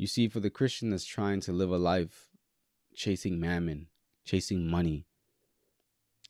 You 0.00 0.06
see, 0.06 0.28
for 0.28 0.40
the 0.40 0.48
Christian 0.48 0.88
that's 0.88 1.04
trying 1.04 1.40
to 1.42 1.52
live 1.52 1.70
a 1.70 1.76
life 1.76 2.30
chasing 2.94 3.38
mammon, 3.38 3.88
chasing 4.24 4.66
money, 4.66 5.04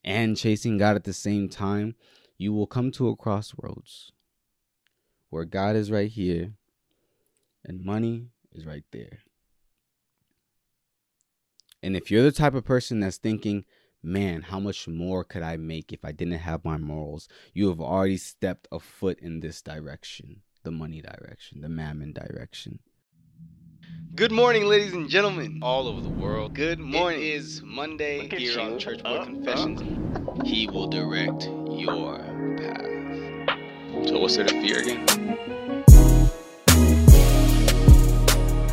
and 0.03 0.35
chasing 0.35 0.77
God 0.77 0.97
at 0.97 1.05
the 1.05 1.13
same 1.13 1.47
time, 1.47 1.95
you 2.37 2.51
will 2.51 2.67
come 2.67 2.91
to 2.91 3.07
a 3.07 3.15
crossroads 3.15 4.11
where 5.29 5.45
God 5.45 5.77
is 5.77 5.89
right 5.89 6.11
here 6.11 6.51
and 7.63 7.85
money 7.85 8.25
is 8.51 8.65
right 8.65 8.83
there. 8.91 9.19
And 11.81 11.95
if 11.95 12.11
you're 12.11 12.23
the 12.23 12.33
type 12.33 12.55
of 12.55 12.65
person 12.65 12.99
that's 12.99 13.19
thinking, 13.19 13.63
man, 14.03 14.41
how 14.41 14.59
much 14.59 14.85
more 14.89 15.23
could 15.23 15.43
I 15.43 15.55
make 15.55 15.93
if 15.93 16.03
I 16.03 16.11
didn't 16.11 16.39
have 16.39 16.65
my 16.65 16.77
morals? 16.77 17.29
You 17.53 17.69
have 17.69 17.79
already 17.79 18.17
stepped 18.17 18.67
a 18.69 18.81
foot 18.81 19.17
in 19.21 19.39
this 19.39 19.61
direction 19.61 20.41
the 20.63 20.71
money 20.71 21.01
direction, 21.01 21.61
the 21.61 21.69
mammon 21.69 22.13
direction. 22.13 22.79
Good 24.13 24.33
morning, 24.33 24.65
ladies 24.65 24.91
and 24.91 25.07
gentlemen, 25.07 25.59
all 25.61 25.87
over 25.87 26.01
the 26.01 26.09
world. 26.09 26.53
Good 26.53 26.79
morning. 26.79 27.21
It 27.21 27.27
is 27.27 27.61
Monday 27.63 28.27
here 28.27 28.59
on 28.59 28.77
Church 28.77 29.01
Boy 29.01 29.23
Confessions. 29.23 29.81
He 30.43 30.67
will 30.67 30.87
direct 30.87 31.45
your 31.45 32.17
path. 32.57 33.57
So, 34.09 34.19
what's 34.19 34.35
there 34.35 34.45
to 34.45 34.61
fear 34.61 34.79
again? 34.79 35.05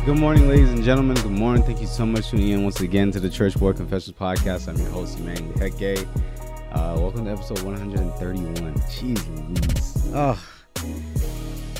Good 0.05 0.17
morning, 0.17 0.49
ladies 0.49 0.71
and 0.71 0.83
gentlemen. 0.83 1.15
Good 1.15 1.31
morning. 1.31 1.63
Thank 1.63 1.79
you 1.79 1.87
so 1.87 2.05
much 2.05 2.25
for 2.25 2.31
tuning 2.31 2.49
in 2.49 2.63
once 2.63 2.81
again 2.81 3.09
to 3.11 3.21
the 3.21 3.29
Church 3.29 3.57
Boy 3.57 3.71
Confessions 3.71 4.17
podcast. 4.17 4.67
I'm 4.67 4.75
your 4.75 4.89
host, 4.89 5.19
Emmanuel 5.19 5.53
Heke. 5.53 6.05
Uh, 6.73 6.97
welcome 6.99 7.23
to 7.23 7.31
episode 7.31 7.61
131. 7.61 8.73
Jeez 8.73 9.47
Louise. 9.47 10.11
Oh, 10.13 10.37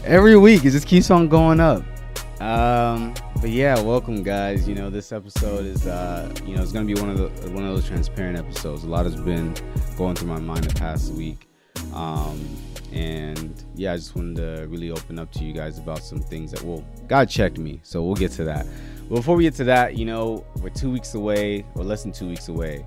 every 0.06 0.38
week 0.38 0.64
it 0.64 0.72
just 0.72 0.88
keeps 0.88 1.12
on 1.12 1.28
going 1.28 1.60
up. 1.60 1.84
Um, 2.40 3.14
but 3.42 3.52
yeah, 3.52 3.80
welcome 3.80 4.22
guys. 4.22 4.68
You 4.68 4.76
know, 4.76 4.90
this 4.90 5.14
episode 5.14 5.66
is 5.66 5.88
uh, 5.88 6.34
you 6.46 6.56
know, 6.56 6.62
it's 6.62 6.74
gonna 6.74 6.86
be 6.86 6.96
one 6.96 7.10
of 7.10 7.18
the 7.18 7.52
one 7.52 7.64
of 7.64 7.74
those 7.74 7.88
transparent 7.88 8.38
episodes. 8.38 8.84
A 8.84 8.88
lot 8.88 9.06
has 9.06 9.16
been 9.16 9.56
going 9.98 10.16
through 10.16 10.28
my 10.28 10.40
mind 10.40 10.66
the 10.66 10.76
past 10.76 11.14
week. 11.14 11.48
Um, 11.94 12.46
and 12.92 13.64
yeah, 13.76 13.94
I 13.94 13.96
just 13.96 14.16
wanted 14.16 14.38
to 14.38 14.68
really 14.68 14.92
open 14.92 15.20
up 15.20 15.32
to 15.34 15.46
you 15.46 15.54
guys 15.54 15.78
about 15.78 16.04
some 16.04 16.20
things 16.20 16.52
that 16.52 16.64
well, 16.64 16.84
God 17.08 17.30
checked 17.30 17.58
me, 17.58 17.80
so 17.84 18.04
we'll 18.04 18.16
get 18.16 18.32
to 18.34 18.44
that. 18.44 18.66
But 19.08 19.16
before 19.16 19.38
we 19.38 19.44
get 19.44 19.56
to 19.56 19.64
that, 19.66 19.96
you 19.96 20.06
know, 20.06 20.46
we're 20.62 20.70
two 20.70 20.92
weeks 20.92 21.14
away, 21.14 21.66
or 21.76 21.84
less 21.84 22.04
than 22.04 22.12
two 22.12 22.28
weeks 22.28 22.50
away 22.50 22.86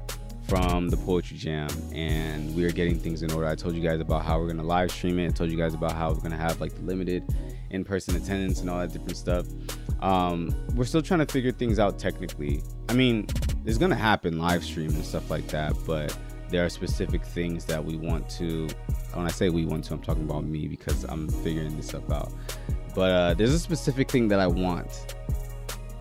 from 0.48 0.91
the 0.91 0.97
poetry 0.98 1.39
jam 1.39 1.69
and 1.95 2.55
we 2.55 2.65
are 2.65 2.73
getting 2.73 2.98
things 2.98 3.23
in 3.23 3.33
order. 3.33 3.47
I 3.47 3.55
told 3.55 3.75
you 3.75 3.81
guys 3.81 4.01
about 4.01 4.25
how 4.25 4.39
we're 4.39 4.48
gonna 4.48 4.63
live 4.63 4.91
stream 4.91 5.19
it. 5.19 5.29
I 5.29 5.31
told 5.31 5.51
you 5.51 5.57
guys 5.57 5.73
about 5.73 5.93
how 5.93 6.11
we're 6.11 6.21
gonna 6.21 6.37
have 6.37 6.61
like 6.61 6.73
limited 6.83 7.25
in-person 7.73 8.17
attendance 8.17 8.61
and 8.61 8.70
all 8.70 8.78
that 8.78 8.92
different 8.92 9.17
stuff. 9.17 9.47
Um, 10.01 10.55
we're 10.75 10.84
still 10.84 11.03
trying 11.03 11.20
to 11.20 11.33
figure 11.33 11.53
things 11.53 11.79
out 11.79 11.98
technically. 11.98 12.62
I 12.89 12.95
mean, 12.95 13.27
it's 13.64 13.79
gonna 13.79 13.97
happen 13.97 14.39
live 14.39 14.64
stream 14.64 14.91
and 14.91 15.05
stuff 15.05 15.31
like 15.31 15.47
that, 15.48 15.75
but 15.87 16.17
there 16.51 16.64
are 16.64 16.69
specific 16.69 17.25
things 17.25 17.64
that 17.64 17.83
we 17.83 17.97
want 17.97 18.29
to. 18.31 18.69
When 19.14 19.27
I 19.27 19.31
say 19.31 19.48
we 19.48 19.64
want 19.64 19.84
to, 19.84 19.95
I'm 19.95 20.03
talking 20.03 20.25
about 20.25 20.45
me 20.45 20.69
because 20.69 21.05
I'm 21.05 21.29
figuring 21.29 21.77
this 21.77 21.89
stuff 21.89 22.11
out. 22.11 22.33
But 22.95 23.11
uh, 23.11 23.34
there's 23.34 23.55
a 23.55 23.59
specific 23.59 24.11
thing 24.11 24.29
that 24.29 24.39
I 24.39 24.47
want, 24.47 25.17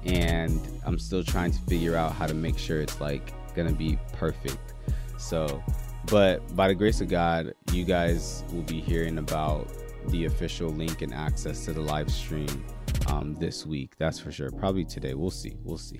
and 0.06 0.59
I'm 0.85 1.00
still 1.00 1.23
trying 1.23 1.52
to 1.52 1.59
figure 1.61 1.95
out 1.95 2.11
how 2.13 2.28
to 2.28 2.33
make 2.33 2.58
sure 2.58 2.81
it's 2.81 3.00
like 3.00 3.33
gonna 3.56 3.72
be 3.72 3.97
perfect. 4.13 4.73
So, 5.17 5.63
but 6.08 6.56
by 6.56 6.67
the 6.67 6.75
grace 6.75 7.00
of 7.00 7.08
God, 7.08 7.53
you 7.72 7.85
guys 7.85 8.44
will 8.52 8.63
be 8.63 8.81
hearing 8.81 9.19
about 9.19 9.67
the 10.07 10.25
official 10.25 10.69
link 10.69 11.02
and 11.02 11.13
access 11.13 11.66
to 11.66 11.73
the 11.73 11.81
live 11.81 12.11
stream 12.11 12.66
um, 13.07 13.35
this 13.35 13.66
week. 13.66 13.95
That's 13.97 14.19
for 14.19 14.31
sure. 14.31 14.49
Probably 14.52 14.85
today. 14.85 15.13
We'll 15.13 15.31
see. 15.31 15.55
We'll 15.63 15.77
see. 15.77 15.99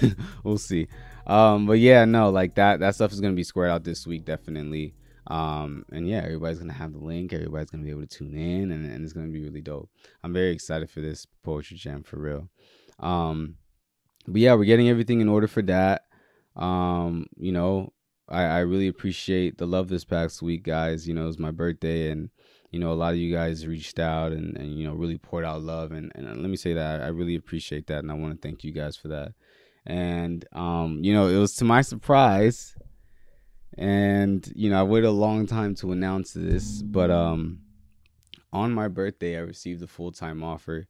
we'll 0.44 0.58
see. 0.58 0.88
Um, 1.26 1.66
but 1.66 1.78
yeah, 1.78 2.04
no, 2.04 2.30
like 2.30 2.54
that. 2.56 2.80
That 2.80 2.94
stuff 2.94 3.12
is 3.12 3.20
gonna 3.20 3.34
be 3.34 3.44
squared 3.44 3.70
out 3.70 3.84
this 3.84 4.06
week, 4.06 4.24
definitely. 4.24 4.94
Um, 5.26 5.84
and 5.90 6.06
yeah, 6.06 6.18
everybody's 6.18 6.58
gonna 6.58 6.72
have 6.72 6.92
the 6.92 6.98
link. 6.98 7.32
Everybody's 7.32 7.70
gonna 7.70 7.84
be 7.84 7.90
able 7.90 8.02
to 8.02 8.06
tune 8.06 8.34
in, 8.34 8.70
and, 8.72 8.84
and 8.90 9.04
it's 9.04 9.12
gonna 9.12 9.28
be 9.28 9.42
really 9.42 9.62
dope. 9.62 9.90
I'm 10.22 10.32
very 10.32 10.52
excited 10.52 10.90
for 10.90 11.00
this 11.00 11.26
poetry 11.42 11.76
jam 11.76 12.02
for 12.02 12.18
real. 12.18 12.48
Um, 12.98 13.56
but 14.26 14.40
yeah, 14.40 14.54
we're 14.54 14.64
getting 14.64 14.88
everything 14.88 15.20
in 15.20 15.28
order 15.28 15.46
for 15.46 15.62
that. 15.62 16.02
Um, 16.56 17.26
you 17.36 17.52
know, 17.52 17.92
I, 18.28 18.42
I 18.44 18.58
really 18.60 18.88
appreciate 18.88 19.58
the 19.58 19.66
love 19.66 19.88
this 19.88 20.04
past 20.04 20.42
week, 20.42 20.64
guys. 20.64 21.06
You 21.08 21.14
know, 21.14 21.24
it 21.24 21.28
was 21.28 21.38
my 21.38 21.50
birthday 21.50 22.10
and 22.10 22.30
you 22.74 22.80
know, 22.80 22.90
a 22.90 22.94
lot 22.94 23.12
of 23.12 23.20
you 23.20 23.32
guys 23.32 23.68
reached 23.68 24.00
out 24.00 24.32
and, 24.32 24.56
and 24.56 24.76
you 24.76 24.84
know, 24.84 24.94
really 24.94 25.16
poured 25.16 25.44
out 25.44 25.62
love 25.62 25.92
and, 25.92 26.10
and 26.16 26.26
let 26.26 26.50
me 26.50 26.56
say 26.56 26.72
that 26.74 27.02
I 27.02 27.06
really 27.06 27.36
appreciate 27.36 27.86
that 27.86 28.00
and 28.00 28.10
I 28.10 28.14
want 28.14 28.34
to 28.34 28.48
thank 28.48 28.64
you 28.64 28.72
guys 28.72 28.96
for 28.96 29.06
that. 29.08 29.32
And 29.86 30.44
um, 30.52 30.98
you 31.00 31.14
know, 31.14 31.28
it 31.28 31.38
was 31.38 31.54
to 31.56 31.64
my 31.64 31.82
surprise 31.82 32.74
and 33.78 34.44
you 34.56 34.70
know, 34.70 34.80
I 34.80 34.82
waited 34.82 35.06
a 35.06 35.12
long 35.12 35.46
time 35.46 35.76
to 35.76 35.92
announce 35.92 36.32
this, 36.32 36.82
but 36.82 37.12
um 37.12 37.60
on 38.52 38.72
my 38.72 38.88
birthday 38.88 39.36
I 39.36 39.42
received 39.42 39.80
a 39.84 39.86
full-time 39.86 40.42
offer 40.42 40.88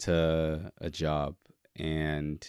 to 0.00 0.72
a 0.76 0.90
job 0.90 1.36
and 1.76 2.46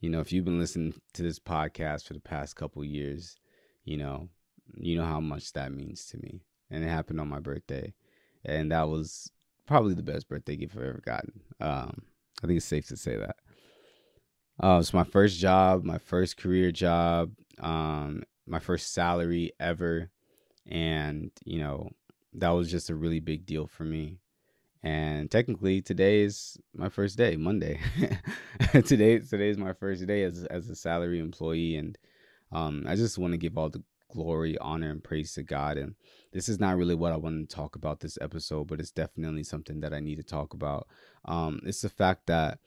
you 0.00 0.08
know, 0.08 0.20
if 0.20 0.32
you've 0.32 0.46
been 0.46 0.60
listening 0.60 0.94
to 1.12 1.22
this 1.22 1.38
podcast 1.38 2.06
for 2.06 2.14
the 2.14 2.20
past 2.20 2.56
couple 2.56 2.82
years, 2.82 3.36
you 3.84 3.98
know, 3.98 4.30
you 4.78 4.96
know 4.96 5.04
how 5.04 5.20
much 5.20 5.52
that 5.52 5.72
means 5.72 6.06
to 6.06 6.16
me. 6.16 6.40
And 6.70 6.84
it 6.84 6.88
happened 6.88 7.20
on 7.20 7.28
my 7.28 7.40
birthday. 7.40 7.94
And 8.44 8.72
that 8.72 8.88
was 8.88 9.30
probably 9.66 9.94
the 9.94 10.02
best 10.02 10.28
birthday 10.28 10.56
gift 10.56 10.76
I've 10.76 10.82
ever 10.82 11.02
gotten. 11.04 11.40
Um, 11.60 12.02
I 12.42 12.46
think 12.46 12.58
it's 12.58 12.66
safe 12.66 12.86
to 12.88 12.96
say 12.96 13.16
that. 13.16 13.36
Uh, 14.62 14.78
it's 14.80 14.94
my 14.94 15.04
first 15.04 15.38
job, 15.38 15.84
my 15.84 15.98
first 15.98 16.36
career 16.36 16.72
job, 16.72 17.32
um, 17.60 18.22
my 18.46 18.58
first 18.58 18.92
salary 18.92 19.52
ever. 19.60 20.10
And, 20.66 21.30
you 21.44 21.60
know, 21.60 21.90
that 22.34 22.50
was 22.50 22.70
just 22.70 22.90
a 22.90 22.94
really 22.94 23.20
big 23.20 23.46
deal 23.46 23.66
for 23.66 23.84
me 23.84 24.18
and 24.86 25.30
technically 25.32 25.82
today 25.82 26.20
is 26.20 26.56
my 26.72 26.88
first 26.88 27.16
day 27.16 27.36
monday 27.36 27.80
today 28.84 29.18
today 29.18 29.48
is 29.48 29.58
my 29.58 29.72
first 29.72 30.06
day 30.06 30.22
as, 30.22 30.44
as 30.44 30.68
a 30.68 30.76
salary 30.76 31.18
employee 31.18 31.76
and 31.76 31.98
um, 32.52 32.84
i 32.86 32.94
just 32.94 33.18
want 33.18 33.32
to 33.32 33.38
give 33.38 33.58
all 33.58 33.68
the 33.68 33.82
glory 34.16 34.56
honor 34.58 34.90
and 34.90 35.04
praise 35.04 35.32
to 35.32 35.42
god 35.42 35.76
and 35.76 35.94
this 36.32 36.48
is 36.48 36.58
not 36.58 36.76
really 36.76 36.94
what 36.94 37.12
i 37.12 37.16
want 37.16 37.48
to 37.48 37.56
talk 37.56 37.76
about 37.76 38.00
this 38.00 38.18
episode 38.20 38.66
but 38.66 38.80
it's 38.80 38.90
definitely 38.90 39.42
something 39.42 39.80
that 39.80 39.92
i 39.92 40.00
need 40.00 40.16
to 40.16 40.22
talk 40.22 40.54
about 40.54 40.86
um, 41.26 41.60
it's 41.64 41.82
the 41.82 41.88
fact 41.88 42.26
that 42.26 42.58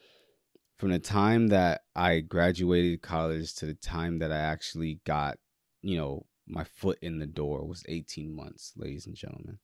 from 0.77 0.91
the 0.91 0.99
time 0.99 1.47
that 1.47 1.81
i 1.95 2.19
graduated 2.19 3.01
college 3.01 3.53
to 3.55 3.65
the 3.65 3.73
time 3.73 4.19
that 4.19 4.31
i 4.31 4.37
actually 4.37 4.99
got 5.05 5.37
you 5.81 5.97
know 5.97 6.25
my 6.47 6.63
foot 6.63 6.97
in 7.01 7.19
the 7.19 7.27
door 7.27 7.65
was 7.65 7.83
18 7.87 8.35
months 8.35 8.73
ladies 8.75 9.05
and 9.05 9.15
gentlemen 9.15 9.57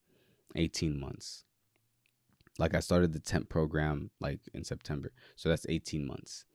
18 0.56 1.00
months 1.00 1.46
like 2.58 2.74
I 2.74 2.80
started 2.80 3.14
the 3.14 3.20
temp 3.20 3.50
program 3.50 4.12
like 4.20 4.40
in 4.54 4.64
September. 4.64 5.12
So 5.36 5.50
that's 5.50 5.66
18 5.68 6.06
months. 6.06 6.46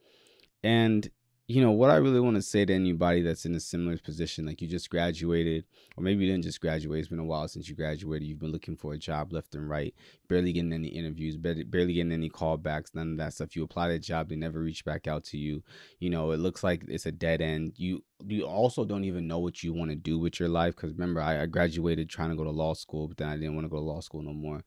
And 0.62 1.11
you 1.50 1.61
know, 1.61 1.72
what 1.72 1.91
I 1.91 1.97
really 1.97 2.21
want 2.21 2.37
to 2.37 2.43
say 2.43 2.65
to 2.65 2.72
anybody 2.72 3.22
that's 3.22 3.44
in 3.44 3.56
a 3.56 3.61
similar 3.61 3.99
position, 3.99 4.47
like 4.47 4.62
you 4.62 4.69
just 4.69 4.88
graduated, 4.88 5.65
or 5.97 6.05
maybe 6.05 6.25
you 6.25 6.31
didn't 6.31 6.44
just 6.44 6.61
graduate, 6.61 7.00
it's 7.00 7.09
been 7.09 7.19
a 7.19 7.25
while 7.25 7.49
since 7.49 7.69
you 7.69 7.75
graduated, 7.75 8.28
you've 8.28 8.38
been 8.38 8.53
looking 8.53 8.77
for 8.77 8.93
a 8.93 8.99
job 8.99 9.33
left 9.33 9.56
and 9.56 9.69
right, 9.69 9.93
barely 10.28 10.53
getting 10.53 10.72
any 10.72 10.87
interviews, 10.87 11.37
barely 11.37 11.93
getting 11.93 12.12
any 12.12 12.31
callbacks, 12.31 12.94
none 12.94 13.11
of 13.11 13.19
that 13.19 13.34
stuff. 13.34 13.56
You 13.56 13.65
apply 13.65 13.88
to 13.88 13.94
a 13.94 13.99
job, 13.99 14.28
they 14.28 14.37
never 14.37 14.61
reach 14.61 14.84
back 14.84 15.09
out 15.09 15.25
to 15.25 15.38
you. 15.38 15.65
You 15.99 16.11
know, 16.11 16.31
it 16.31 16.38
looks 16.38 16.62
like 16.62 16.84
it's 16.87 17.06
a 17.06 17.12
dead 17.12 17.41
end. 17.41 17.72
You 17.77 18.05
you 18.25 18.44
also 18.44 18.84
don't 18.84 19.05
even 19.05 19.27
know 19.27 19.41
what 19.41 19.65
you 19.65 19.72
want 19.72 19.91
to 19.91 19.97
do 19.97 20.21
with 20.21 20.38
your 20.38 20.50
life. 20.50 20.77
Cause 20.77 20.93
remember, 20.93 21.21
I, 21.21 21.43
I 21.43 21.47
graduated 21.47 22.09
trying 22.09 22.31
to 22.31 22.37
go 22.37 22.44
to 22.44 22.50
law 22.50 22.75
school, 22.75 23.09
but 23.09 23.17
then 23.17 23.28
I 23.28 23.37
didn't 23.37 23.56
want 23.56 23.65
to 23.65 23.71
go 23.71 23.78
to 23.78 23.82
law 23.82 24.00
school 24.00 24.22
no 24.22 24.34
more 24.34 24.62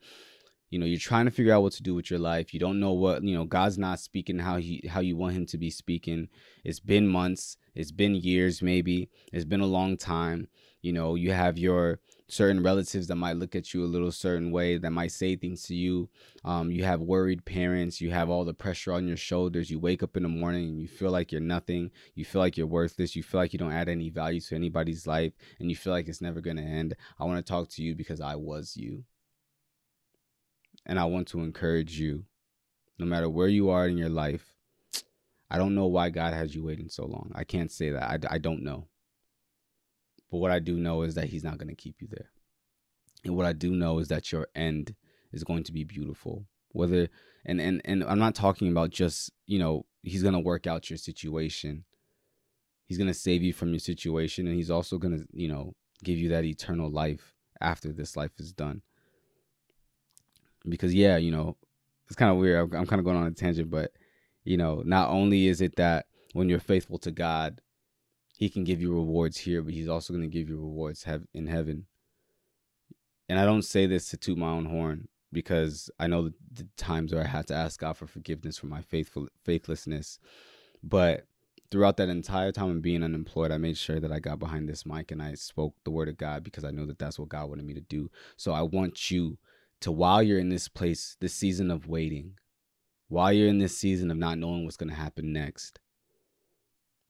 you 0.73 0.79
know 0.79 0.87
you're 0.87 0.97
trying 0.97 1.25
to 1.25 1.31
figure 1.31 1.53
out 1.53 1.61
what 1.61 1.71
to 1.73 1.83
do 1.83 1.93
with 1.93 2.09
your 2.09 2.19
life. 2.19 2.51
You 2.51 2.59
don't 2.59 2.79
know 2.79 2.93
what 2.93 3.23
you 3.23 3.35
know 3.35 3.45
god's 3.45 3.77
not 3.77 3.99
speaking 3.99 4.39
how 4.39 4.57
he 4.57 4.83
how 4.89 5.01
you 5.01 5.15
want 5.15 5.35
him 5.35 5.45
to 5.45 5.57
be 5.59 5.69
speaking. 5.69 6.29
It's 6.63 6.79
been 6.79 7.07
months 7.07 7.57
it's 7.75 7.91
been 7.91 8.15
years 8.15 8.63
maybe 8.63 9.09
it's 9.31 9.45
been 9.45 9.61
a 9.61 9.67
long 9.67 9.97
time. 9.97 10.47
You 10.81 10.91
know 10.91 11.13
you 11.13 11.31
have 11.31 11.59
your 11.59 11.99
certain 12.27 12.63
relatives 12.63 13.05
that 13.07 13.17
might 13.17 13.35
look 13.35 13.55
at 13.55 13.71
you 13.71 13.83
a 13.83 13.93
little 13.93 14.11
certain 14.11 14.49
way 14.49 14.79
that 14.79 14.89
might 14.89 15.11
say 15.11 15.35
things 15.35 15.61
to 15.63 15.75
you. 15.75 16.09
Um, 16.43 16.71
you 16.71 16.83
have 16.85 17.01
worried 17.01 17.45
parents 17.45 18.01
you 18.01 18.09
have 18.09 18.31
all 18.31 18.43
the 18.43 18.55
pressure 18.55 18.93
on 18.93 19.07
your 19.07 19.17
shoulders. 19.17 19.69
You 19.69 19.77
wake 19.77 20.01
up 20.01 20.17
in 20.17 20.23
the 20.23 20.29
morning 20.29 20.69
and 20.69 20.81
you 20.81 20.87
feel 20.87 21.11
like 21.11 21.31
you're 21.31 21.39
nothing. 21.39 21.91
You 22.15 22.25
feel 22.25 22.41
like 22.41 22.57
you're 22.57 22.65
worthless. 22.65 23.15
You 23.15 23.21
feel 23.21 23.41
like 23.41 23.53
you 23.53 23.59
don't 23.59 23.71
add 23.71 23.89
any 23.89 24.09
value 24.09 24.41
to 24.41 24.55
anybody's 24.55 25.05
life 25.05 25.33
and 25.59 25.69
you 25.69 25.75
feel 25.75 25.93
like 25.93 26.07
it's 26.07 26.19
never 26.21 26.41
going 26.41 26.57
to 26.57 26.63
end. 26.63 26.95
I 27.19 27.25
want 27.25 27.45
to 27.45 27.51
talk 27.51 27.69
to 27.69 27.83
you 27.83 27.93
because 27.93 28.19
i 28.19 28.35
was 28.35 28.75
you 28.75 29.03
and 30.85 30.99
I 30.99 31.05
want 31.05 31.27
to 31.29 31.39
encourage 31.41 31.99
you, 31.99 32.25
no 32.99 33.05
matter 33.05 33.29
where 33.29 33.47
you 33.47 33.69
are 33.69 33.87
in 33.87 33.97
your 33.97 34.09
life. 34.09 34.53
I 35.49 35.57
don't 35.57 35.75
know 35.75 35.85
why 35.85 36.09
God 36.09 36.33
has 36.33 36.55
you 36.55 36.63
waiting 36.63 36.89
so 36.89 37.05
long. 37.05 37.31
I 37.35 37.43
can't 37.43 37.71
say 37.71 37.91
that. 37.91 38.03
I, 38.03 38.35
I 38.35 38.37
don't 38.39 38.63
know. 38.63 38.87
But 40.31 40.39
what 40.39 40.51
I 40.51 40.57
do 40.57 40.77
know 40.77 41.03
is 41.03 41.13
that 41.13 41.29
He's 41.29 41.43
not 41.43 41.59
going 41.59 41.69
to 41.69 41.75
keep 41.75 42.01
you 42.01 42.07
there. 42.09 42.31
And 43.23 43.35
what 43.35 43.45
I 43.45 43.53
do 43.53 43.71
know 43.75 43.99
is 43.99 44.07
that 44.07 44.31
your 44.31 44.47
end 44.55 44.95
is 45.31 45.43
going 45.43 45.63
to 45.65 45.71
be 45.71 45.83
beautiful. 45.83 46.45
Whether 46.69 47.09
and 47.45 47.61
and 47.61 47.81
and 47.85 48.03
I'm 48.03 48.19
not 48.19 48.35
talking 48.35 48.69
about 48.69 48.89
just 48.89 49.31
you 49.45 49.59
know 49.59 49.85
he's 50.01 50.23
gonna 50.23 50.39
work 50.39 50.65
out 50.67 50.89
your 50.89 50.97
situation. 50.97 51.85
He's 52.87 52.97
gonna 52.97 53.13
save 53.13 53.43
you 53.43 53.53
from 53.53 53.69
your 53.69 53.79
situation, 53.79 54.47
and 54.47 54.55
he's 54.55 54.71
also 54.71 54.97
gonna 54.97 55.23
you 55.31 55.47
know 55.47 55.73
give 56.03 56.17
you 56.17 56.29
that 56.29 56.45
eternal 56.45 56.89
life 56.89 57.33
after 57.61 57.93
this 57.93 58.17
life 58.17 58.31
is 58.39 58.51
done. 58.51 58.81
Because 60.67 60.93
yeah, 60.93 61.17
you 61.17 61.31
know, 61.31 61.57
it's 62.07 62.15
kind 62.15 62.31
of 62.31 62.37
weird. 62.37 62.73
I'm, 62.73 62.85
kind 62.85 62.99
of 62.99 63.05
going 63.05 63.17
on 63.17 63.27
a 63.27 63.31
tangent, 63.31 63.69
but 63.69 63.91
you 64.43 64.57
know, 64.57 64.81
not 64.85 65.09
only 65.09 65.47
is 65.47 65.61
it 65.61 65.75
that 65.77 66.05
when 66.33 66.49
you're 66.49 66.59
faithful 66.59 66.97
to 66.99 67.11
God, 67.11 67.61
He 68.37 68.49
can 68.49 68.63
give 68.63 68.81
you 68.81 68.93
rewards 68.93 69.37
here, 69.37 69.61
but 69.61 69.73
He's 69.73 69.89
also 69.89 70.13
going 70.13 70.29
to 70.29 70.37
give 70.37 70.49
you 70.49 70.57
rewards 70.57 71.05
in 71.33 71.47
heaven. 71.47 71.85
And 73.29 73.39
I 73.39 73.45
don't 73.45 73.63
say 73.63 73.85
this 73.85 74.09
to 74.09 74.17
toot 74.17 74.37
my 74.37 74.49
own 74.49 74.65
horn 74.65 75.07
because 75.31 75.89
I 75.99 76.07
know 76.07 76.29
the 76.51 76.67
times 76.77 77.13
where 77.13 77.23
I 77.23 77.27
had 77.27 77.47
to 77.47 77.55
ask 77.55 77.79
God 77.79 77.97
for 77.97 78.05
forgiveness 78.05 78.57
for 78.57 78.67
my 78.67 78.81
faithful 78.81 79.27
faithlessness, 79.43 80.19
but 80.83 81.25
throughout 81.71 81.97
that 81.97 82.09
entire 82.09 82.51
time 82.51 82.69
of 82.69 82.81
being 82.83 83.01
unemployed, 83.01 83.51
I 83.51 83.57
made 83.57 83.77
sure 83.77 83.99
that 83.99 84.11
I 84.11 84.19
got 84.19 84.37
behind 84.37 84.69
this 84.69 84.85
mic 84.85 85.09
and 85.09 85.19
I 85.19 85.33
spoke 85.33 85.73
the 85.83 85.89
word 85.89 86.07
of 86.07 86.17
God 86.17 86.43
because 86.43 86.63
I 86.63 86.69
know 86.69 86.85
that 86.85 86.99
that's 86.99 87.17
what 87.17 87.29
God 87.29 87.49
wanted 87.49 87.65
me 87.65 87.73
to 87.73 87.81
do. 87.81 88.11
So 88.37 88.51
I 88.51 88.61
want 88.61 89.09
you 89.09 89.39
to, 89.83 89.91
while 89.91 90.21
you're 90.21 90.39
in 90.39 90.49
this 90.49 90.67
place, 90.67 91.15
this 91.19 91.33
season 91.33 91.71
of 91.71 91.87
waiting, 91.87 92.33
while 93.07 93.31
you're 93.31 93.47
in 93.47 93.59
this 93.59 93.77
season 93.77 94.11
of 94.11 94.17
not 94.17 94.37
knowing 94.37 94.65
what's 94.65 94.77
going 94.77 94.89
to 94.89 94.95
happen 94.95 95.31
next, 95.31 95.79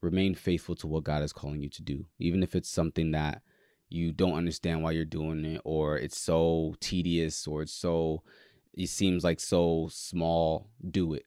remain 0.01 0.35
faithful 0.35 0.75
to 0.75 0.87
what 0.87 1.03
God 1.03 1.23
is 1.23 1.33
calling 1.33 1.61
you 1.61 1.69
to 1.69 1.81
do, 1.81 2.05
even 2.19 2.43
if 2.43 2.55
it's 2.55 2.69
something 2.69 3.11
that 3.11 3.41
you 3.89 4.11
don't 4.11 4.33
understand 4.33 4.83
why 4.83 4.91
you're 4.91 5.05
doing 5.05 5.45
it, 5.45 5.61
or 5.63 5.97
it's 5.97 6.17
so 6.17 6.75
tedious, 6.79 7.47
or 7.47 7.61
it's 7.61 7.73
so, 7.73 8.23
it 8.73 8.89
seems 8.89 9.23
like 9.23 9.39
so 9.39 9.87
small. 9.91 10.69
Do 10.87 11.13
it 11.13 11.25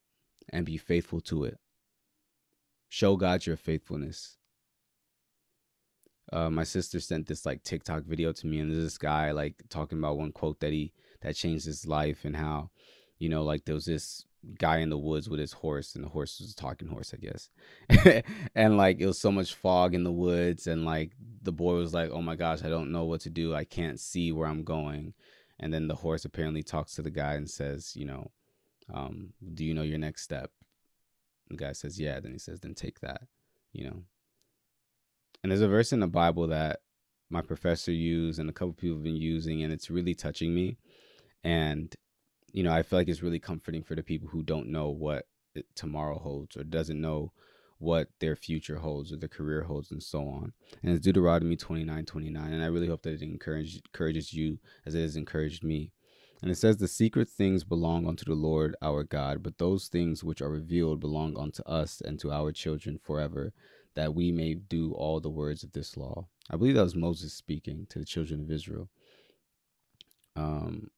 and 0.51 0.67
be 0.67 0.77
faithful 0.77 1.21
to 1.23 1.45
it 1.45 1.59
show 2.89 3.17
God 3.17 3.45
your 3.47 3.57
faithfulness. 3.57 4.37
Uh, 6.33 6.51
my 6.51 6.65
sister 6.65 6.99
sent 6.99 7.27
this 7.27 7.47
like 7.47 7.63
TikTok 7.63 8.05
video 8.05 8.33
to 8.33 8.47
me, 8.47 8.59
and 8.59 8.71
there's 8.71 8.83
this 8.83 8.99
guy 8.99 9.31
like 9.33 9.55
talking 9.69 9.99
about 9.99 10.17
one 10.17 10.33
quote 10.33 10.61
that 10.61 10.73
he 10.73 10.93
that 11.21 11.37
changed 11.37 11.67
his 11.67 11.87
life, 11.87 12.25
and 12.25 12.37
how, 12.37 12.71
you 13.19 13.29
know, 13.29 13.43
like 13.43 13.65
there 13.65 13.75
was 13.75 13.87
this 13.87 14.25
guy 14.59 14.79
in 14.79 14.91
the 14.91 14.99
woods 14.99 15.29
with 15.29 15.41
his 15.41 15.53
horse, 15.53 15.95
and 15.95 16.05
the 16.05 16.09
horse 16.09 16.41
was 16.41 16.53
a 16.53 16.57
talking 16.57 16.89
horse, 16.89 17.15
I 17.15 17.19
guess, 17.19 18.23
and 18.55 18.77
like 18.77 19.01
it 19.01 19.07
was 19.07 19.19
so 19.19 19.33
much 19.33 19.55
fog 19.55 19.95
in 19.95 20.05
the 20.05 20.13
woods, 20.13 20.67
and 20.67 20.85
like 20.85 21.13
the 21.43 21.53
boy 21.53 21.75
was 21.75 21.95
like, 21.95 22.11
"Oh 22.11 22.23
my 22.23 22.37
gosh, 22.37 22.63
I 22.63 22.69
don't 22.69 22.93
know 22.93 23.05
what 23.05 23.21
to 23.23 23.31
do. 23.31 23.55
I 23.55 23.65
can't 23.65 24.01
see 24.01 24.33
where 24.33 24.49
I'm 24.49 24.65
going," 24.65 25.15
and 25.61 25.73
then 25.73 25.89
the 25.89 25.97
horse 25.97 26.25
apparently 26.25 26.63
talks 26.63 26.95
to 26.95 27.03
the 27.03 27.11
guy 27.11 27.35
and 27.35 27.49
says, 27.49 27.95
"You 27.97 28.07
know, 28.07 28.31
um, 28.93 29.33
do 29.55 29.65
you 29.65 29.75
know 29.75 29.83
your 29.83 29.99
next 29.99 30.23
step?" 30.23 30.51
The 31.49 31.57
guy 31.57 31.73
says, 31.73 31.99
Yeah. 31.99 32.21
Then 32.21 32.33
he 32.33 32.39
says, 32.39 32.61
Then 32.61 32.75
take 32.75 33.01
that, 33.01 33.23
you 33.73 33.85
know. 33.85 34.03
And 35.43 35.53
there's 35.53 35.63
a 35.63 35.69
verse 35.69 35.93
in 35.93 36.01
the 36.01 36.07
Bible 36.07 36.49
that 36.49 36.81
my 37.31 37.43
professor 37.43 37.93
used 37.93 38.39
and 38.39 38.49
a 38.49 38.53
couple 38.53 38.73
people 38.73 38.97
have 38.97 39.05
been 39.05 39.17
using, 39.17 39.63
and 39.63 39.73
it's 39.73 39.91
really 39.91 40.15
touching 40.15 40.55
me. 40.55 40.77
And, 41.47 41.95
you 42.53 42.65
know, 42.65 42.73
I 42.73 42.83
feel 42.83 42.99
like 42.99 43.07
it's 43.07 43.23
really 43.23 43.39
comforting 43.39 43.85
for 43.85 43.95
the 43.95 44.03
people 44.03 44.29
who 44.29 44.43
don't 44.43 44.67
know 44.67 44.89
what 44.89 45.27
tomorrow 45.77 46.19
holds 46.19 46.57
or 46.57 46.65
doesn't 46.65 47.01
know 47.01 47.31
what 47.79 48.09
their 48.19 48.35
future 48.35 48.79
holds 48.79 49.13
or 49.13 49.17
their 49.17 49.29
career 49.29 49.63
holds 49.63 49.93
and 49.93 50.03
so 50.03 50.27
on. 50.27 50.55
And 50.83 50.93
it's 50.93 51.05
Deuteronomy 51.05 51.55
29 51.55 52.05
29. 52.05 52.53
And 52.53 52.65
I 52.65 52.67
really 52.67 52.89
hope 52.89 53.03
that 53.03 53.13
it 53.13 53.23
encourage, 53.23 53.77
encourages 53.77 54.33
you 54.33 54.59
as 54.85 54.97
it 54.97 55.03
has 55.03 55.15
encouraged 55.15 55.63
me. 55.63 55.93
And 56.43 56.51
it 56.51 56.57
says, 56.57 56.79
The 56.79 56.89
secret 56.89 57.29
things 57.29 57.63
belong 57.63 58.09
unto 58.09 58.25
the 58.25 58.35
Lord 58.35 58.75
our 58.83 59.05
God, 59.05 59.45
but 59.45 59.59
those 59.59 59.87
things 59.87 60.25
which 60.25 60.43
are 60.43 60.51
revealed 60.51 60.99
belong 60.99 61.39
unto 61.39 61.63
us 61.63 62.03
and 62.05 62.19
to 62.21 62.33
our 62.33 62.51
children 62.51 62.99
forever, 62.99 63.53
that 63.95 64.17
we 64.17 64.33
may 64.33 64.55
do 64.55 64.95
all 64.95 65.21
the 65.21 65.31
words 65.31 65.63
of 65.63 65.73
this 65.73 65.97
law. 65.97 66.27
I 66.51 66.57
believe 66.57 66.75
that 66.75 66.83
was 66.83 66.97
Moses 66.97 67.35
speaking 67.35 67.87
to 67.91 68.01
the 68.01 68.05
children 68.05 68.41
of 68.41 68.51
Israel. 68.51 68.89
Um, 70.35 70.91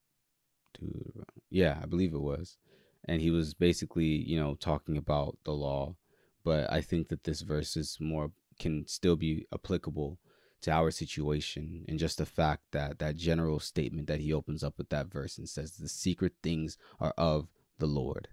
yeah, 1.51 1.79
I 1.83 1.87
believe 1.87 2.15
it 2.15 2.21
was. 2.21 2.57
And 3.05 3.23
he 3.23 3.31
was 3.31 3.55
basically, 3.55 4.05
you 4.05 4.39
know, 4.39 4.55
talking 4.55 4.97
about 4.97 5.39
the 5.45 5.53
law. 5.53 5.97
But 6.45 6.71
I 6.73 6.81
think 6.81 7.09
that 7.09 7.25
this 7.25 7.41
verse 7.41 7.77
is 7.77 7.99
more, 8.01 8.33
can 8.59 8.87
still 8.87 9.17
be 9.17 9.47
applicable 9.53 10.19
to 10.61 10.73
our 10.73 10.91
situation 10.91 11.85
and 11.89 11.99
just 11.99 12.19
the 12.19 12.27
fact 12.27 12.63
that 12.73 12.99
that 12.99 13.17
general 13.17 13.61
statement 13.61 14.09
that 14.09 14.21
he 14.21 14.33
opens 14.33 14.65
up 14.65 14.77
with 14.77 14.89
that 14.89 15.07
verse 15.07 15.39
and 15.39 15.49
says 15.49 15.73
the 15.73 15.89
secret 15.89 16.33
things 16.43 16.77
are 16.99 17.15
of 17.17 17.49
the 17.79 17.87
Lord. 17.87 18.29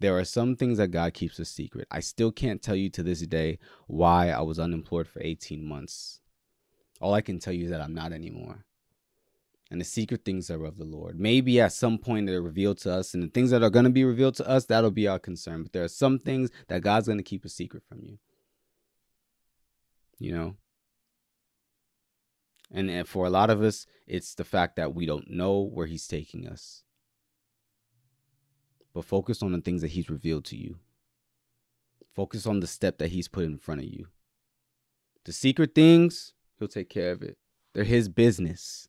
There 0.00 0.18
are 0.18 0.24
some 0.24 0.56
things 0.56 0.78
that 0.78 0.88
God 0.88 1.14
keeps 1.14 1.38
a 1.38 1.44
secret. 1.44 1.86
I 1.90 2.00
still 2.00 2.32
can't 2.32 2.60
tell 2.60 2.74
you 2.74 2.90
to 2.90 3.02
this 3.02 3.20
day 3.20 3.58
why 3.86 4.30
I 4.30 4.40
was 4.40 4.58
unemployed 4.58 5.06
for 5.06 5.22
18 5.22 5.64
months. 5.64 6.20
All 7.00 7.14
I 7.14 7.20
can 7.20 7.38
tell 7.38 7.52
you 7.52 7.64
is 7.64 7.70
that 7.70 7.80
I'm 7.80 7.94
not 7.94 8.12
anymore. 8.12 8.64
And 9.70 9.80
the 9.80 9.84
secret 9.84 10.24
things 10.24 10.50
are 10.50 10.64
of 10.64 10.76
the 10.76 10.84
Lord. 10.84 11.18
Maybe 11.18 11.60
at 11.60 11.72
some 11.72 11.98
point 11.98 12.26
they're 12.26 12.42
revealed 12.42 12.78
to 12.78 12.92
us, 12.92 13.14
and 13.14 13.22
the 13.22 13.28
things 13.28 13.50
that 13.50 13.62
are 13.62 13.70
going 13.70 13.86
to 13.86 13.90
be 13.90 14.04
revealed 14.04 14.34
to 14.36 14.48
us, 14.48 14.66
that'll 14.66 14.90
be 14.90 15.08
our 15.08 15.18
concern. 15.18 15.62
But 15.62 15.72
there 15.72 15.84
are 15.84 15.88
some 15.88 16.18
things 16.18 16.50
that 16.68 16.82
God's 16.82 17.06
going 17.06 17.18
to 17.18 17.24
keep 17.24 17.44
a 17.44 17.48
secret 17.48 17.82
from 17.88 18.00
you. 18.02 18.18
You 20.18 20.32
know? 20.32 20.56
And, 22.70 22.90
and 22.90 23.08
for 23.08 23.26
a 23.26 23.30
lot 23.30 23.50
of 23.50 23.62
us 23.62 23.86
it's 24.06 24.34
the 24.34 24.44
fact 24.44 24.76
that 24.76 24.94
we 24.94 25.06
don't 25.06 25.30
know 25.30 25.60
where 25.60 25.86
he's 25.86 26.06
taking 26.06 26.46
us. 26.46 26.82
But 28.92 29.04
focus 29.04 29.42
on 29.42 29.52
the 29.52 29.60
things 29.60 29.82
that 29.82 29.92
he's 29.92 30.10
revealed 30.10 30.44
to 30.46 30.56
you. 30.56 30.78
Focus 32.14 32.46
on 32.46 32.60
the 32.60 32.66
step 32.66 32.98
that 32.98 33.10
he's 33.10 33.28
put 33.28 33.44
in 33.44 33.58
front 33.58 33.80
of 33.80 33.86
you. 33.86 34.06
The 35.24 35.32
secret 35.32 35.74
things 35.74 36.32
he'll 36.58 36.68
take 36.68 36.90
care 36.90 37.10
of 37.10 37.22
it. 37.22 37.38
They're 37.72 37.84
his 37.84 38.08
business 38.08 38.88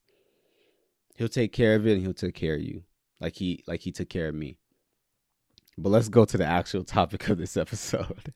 he'll 1.16 1.28
take 1.28 1.52
care 1.52 1.76
of 1.76 1.88
it 1.88 1.94
and 1.94 2.02
he'll 2.02 2.14
take 2.14 2.36
care 2.36 2.56
of 2.56 2.62
you. 2.62 2.84
Like 3.20 3.36
he 3.36 3.64
like 3.68 3.82
he 3.82 3.92
took 3.92 4.10
care 4.10 4.28
of 4.28 4.36
me. 4.36 4.58
But 5.78 5.90
let's 5.90 6.10
go 6.10 6.26
to 6.26 6.38
the 6.38 6.46
actual 6.46 6.84
topic 6.86 7.28
of 7.30 7.38
this 7.38 7.58
episode. 7.58 8.34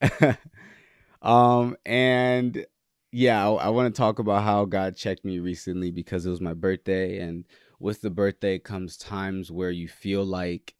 Um, 1.26 1.76
and 1.84 2.64
yeah, 3.12 3.48
I, 3.48 3.52
I 3.52 3.68
want 3.70 3.92
to 3.92 3.98
talk 3.98 4.18
about 4.18 4.44
how 4.44 4.64
God 4.64 4.96
checked 4.96 5.24
me 5.24 5.40
recently 5.40 5.90
because 5.90 6.24
it 6.24 6.30
was 6.30 6.40
my 6.40 6.54
birthday, 6.54 7.18
and 7.18 7.44
with 7.80 8.00
the 8.00 8.10
birthday 8.10 8.58
comes 8.58 8.96
times 8.96 9.50
where 9.50 9.70
you 9.70 9.88
feel 9.88 10.24
like 10.24 10.74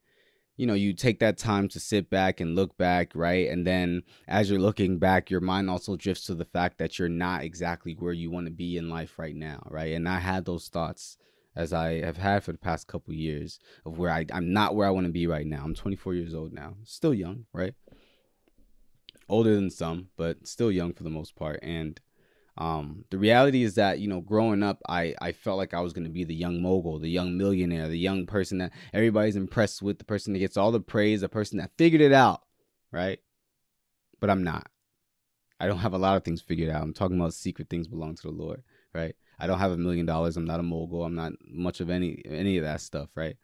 you 0.56 0.66
know 0.66 0.74
you 0.74 0.94
take 0.94 1.18
that 1.18 1.36
time 1.36 1.68
to 1.68 1.80
sit 1.80 2.08
back 2.10 2.40
and 2.40 2.54
look 2.54 2.76
back 2.78 3.12
right? 3.14 3.48
And 3.48 3.66
then 3.66 4.02
as 4.28 4.48
you're 4.48 4.60
looking 4.60 4.98
back 4.98 5.30
your 5.30 5.40
mind 5.40 5.68
also 5.68 5.96
drifts 5.96 6.26
to 6.26 6.34
the 6.34 6.44
fact 6.46 6.78
that 6.78 6.98
you're 6.98 7.08
not 7.08 7.42
exactly 7.42 7.94
where 7.98 8.12
you 8.12 8.30
want 8.30 8.46
to 8.46 8.52
be 8.52 8.76
in 8.78 8.88
life 8.88 9.18
right 9.18 9.36
now 9.36 9.66
right? 9.70 9.92
And 9.92 10.08
i 10.08 10.18
had 10.18 10.46
those 10.46 10.68
thoughts 10.68 11.18
as 11.56 11.72
i 11.72 12.00
have 12.00 12.18
had 12.18 12.44
for 12.44 12.52
the 12.52 12.58
past 12.58 12.86
couple 12.86 13.12
years 13.14 13.58
of 13.84 13.98
where 13.98 14.10
I, 14.10 14.26
i'm 14.32 14.52
not 14.52 14.74
where 14.74 14.86
i 14.86 14.90
want 14.90 15.06
to 15.06 15.12
be 15.12 15.26
right 15.26 15.46
now 15.46 15.62
i'm 15.64 15.74
24 15.74 16.14
years 16.14 16.34
old 16.34 16.52
now 16.52 16.74
still 16.84 17.14
young 17.14 17.46
right 17.52 17.74
older 19.28 19.54
than 19.54 19.70
some, 19.70 20.08
but 20.16 20.46
still 20.46 20.70
young 20.70 20.92
for 20.92 21.02
the 21.02 21.10
most 21.10 21.36
part. 21.36 21.60
And 21.62 22.00
um, 22.58 23.04
the 23.10 23.18
reality 23.18 23.62
is 23.62 23.74
that 23.74 23.98
you 23.98 24.08
know, 24.08 24.20
growing 24.20 24.62
up, 24.62 24.80
I 24.88 25.14
I 25.20 25.32
felt 25.32 25.58
like 25.58 25.74
I 25.74 25.80
was 25.80 25.92
going 25.92 26.06
to 26.06 26.10
be 26.12 26.24
the 26.24 26.34
young 26.34 26.62
mogul, 26.62 26.98
the 26.98 27.10
young 27.10 27.36
millionaire, 27.36 27.88
the 27.88 27.98
young 27.98 28.26
person 28.26 28.58
that 28.58 28.72
everybody's 28.92 29.36
impressed 29.36 29.82
with, 29.82 29.98
the 29.98 30.04
person 30.04 30.32
that 30.32 30.38
gets 30.38 30.56
all 30.56 30.72
the 30.72 30.80
praise, 30.80 31.20
the 31.20 31.28
person 31.28 31.58
that 31.58 31.72
figured 31.76 32.00
it 32.00 32.12
out, 32.12 32.42
right? 32.90 33.18
But 34.20 34.30
I'm 34.30 34.42
not. 34.42 34.68
I 35.58 35.66
don't 35.66 35.78
have 35.78 35.94
a 35.94 35.98
lot 35.98 36.16
of 36.16 36.24
things 36.24 36.42
figured 36.42 36.70
out. 36.70 36.82
I'm 36.82 36.94
talking 36.94 37.18
about 37.18 37.34
secret 37.34 37.68
things 37.68 37.88
belong 37.88 38.14
to 38.16 38.22
the 38.22 38.30
Lord, 38.30 38.62
right? 38.94 39.16
I 39.38 39.46
don't 39.46 39.58
have 39.58 39.72
a 39.72 39.76
million 39.76 40.06
dollars. 40.06 40.36
I'm 40.36 40.44
not 40.44 40.60
a 40.60 40.64
mogul. 40.64 41.04
I'm 41.04 41.14
not 41.14 41.32
much 41.46 41.80
of 41.80 41.90
any 41.90 42.22
any 42.24 42.58
of 42.58 42.64
that 42.64 42.80
stuff, 42.80 43.10
right? 43.14 43.36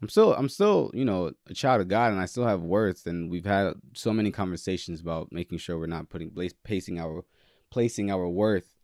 I'm 0.00 0.08
still 0.08 0.34
I'm 0.34 0.48
still, 0.48 0.90
you 0.94 1.04
know, 1.04 1.32
a 1.48 1.54
child 1.54 1.80
of 1.80 1.88
God 1.88 2.12
and 2.12 2.20
I 2.20 2.26
still 2.26 2.46
have 2.46 2.62
worth 2.62 3.06
and 3.06 3.30
we've 3.30 3.44
had 3.44 3.74
so 3.94 4.12
many 4.12 4.30
conversations 4.30 5.00
about 5.00 5.30
making 5.30 5.58
sure 5.58 5.78
we're 5.78 5.86
not 5.86 6.08
putting 6.08 6.32
placing 6.64 6.98
our 6.98 7.24
placing 7.70 8.10
our 8.10 8.28
worth 8.28 8.74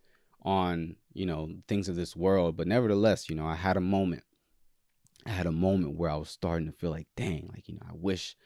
on, 0.43 0.95
you 1.13 1.25
know, 1.25 1.49
things 1.67 1.89
of 1.89 1.95
this 1.95 2.15
world, 2.15 2.55
but 2.55 2.67
nevertheless, 2.67 3.29
you 3.29 3.35
know, 3.35 3.45
I 3.45 3.55
had 3.55 3.75
a 3.75 3.81
moment. 3.81 4.23
I 5.25 5.31
had 5.31 5.45
a 5.45 5.51
moment 5.51 5.97
where 5.97 6.09
I 6.09 6.15
was 6.15 6.29
starting 6.29 6.67
to 6.67 6.71
feel 6.71 6.91
like, 6.91 7.07
dang, 7.17 7.49
like, 7.53 7.67
you 7.67 7.75
know, 7.75 7.85
I 7.87 7.93
wish 7.93 8.37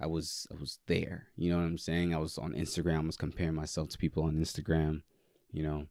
I 0.00 0.06
was 0.06 0.46
I 0.50 0.60
was 0.60 0.80
there. 0.86 1.28
You 1.36 1.50
know 1.50 1.58
what 1.58 1.64
I'm 1.64 1.78
saying? 1.78 2.14
I 2.14 2.18
was 2.18 2.38
on 2.38 2.52
Instagram, 2.52 3.04
I 3.04 3.06
was 3.06 3.16
comparing 3.16 3.54
myself 3.54 3.90
to 3.90 3.98
people 3.98 4.24
on 4.24 4.34
Instagram, 4.34 5.02
you 5.52 5.62
know. 5.62 5.86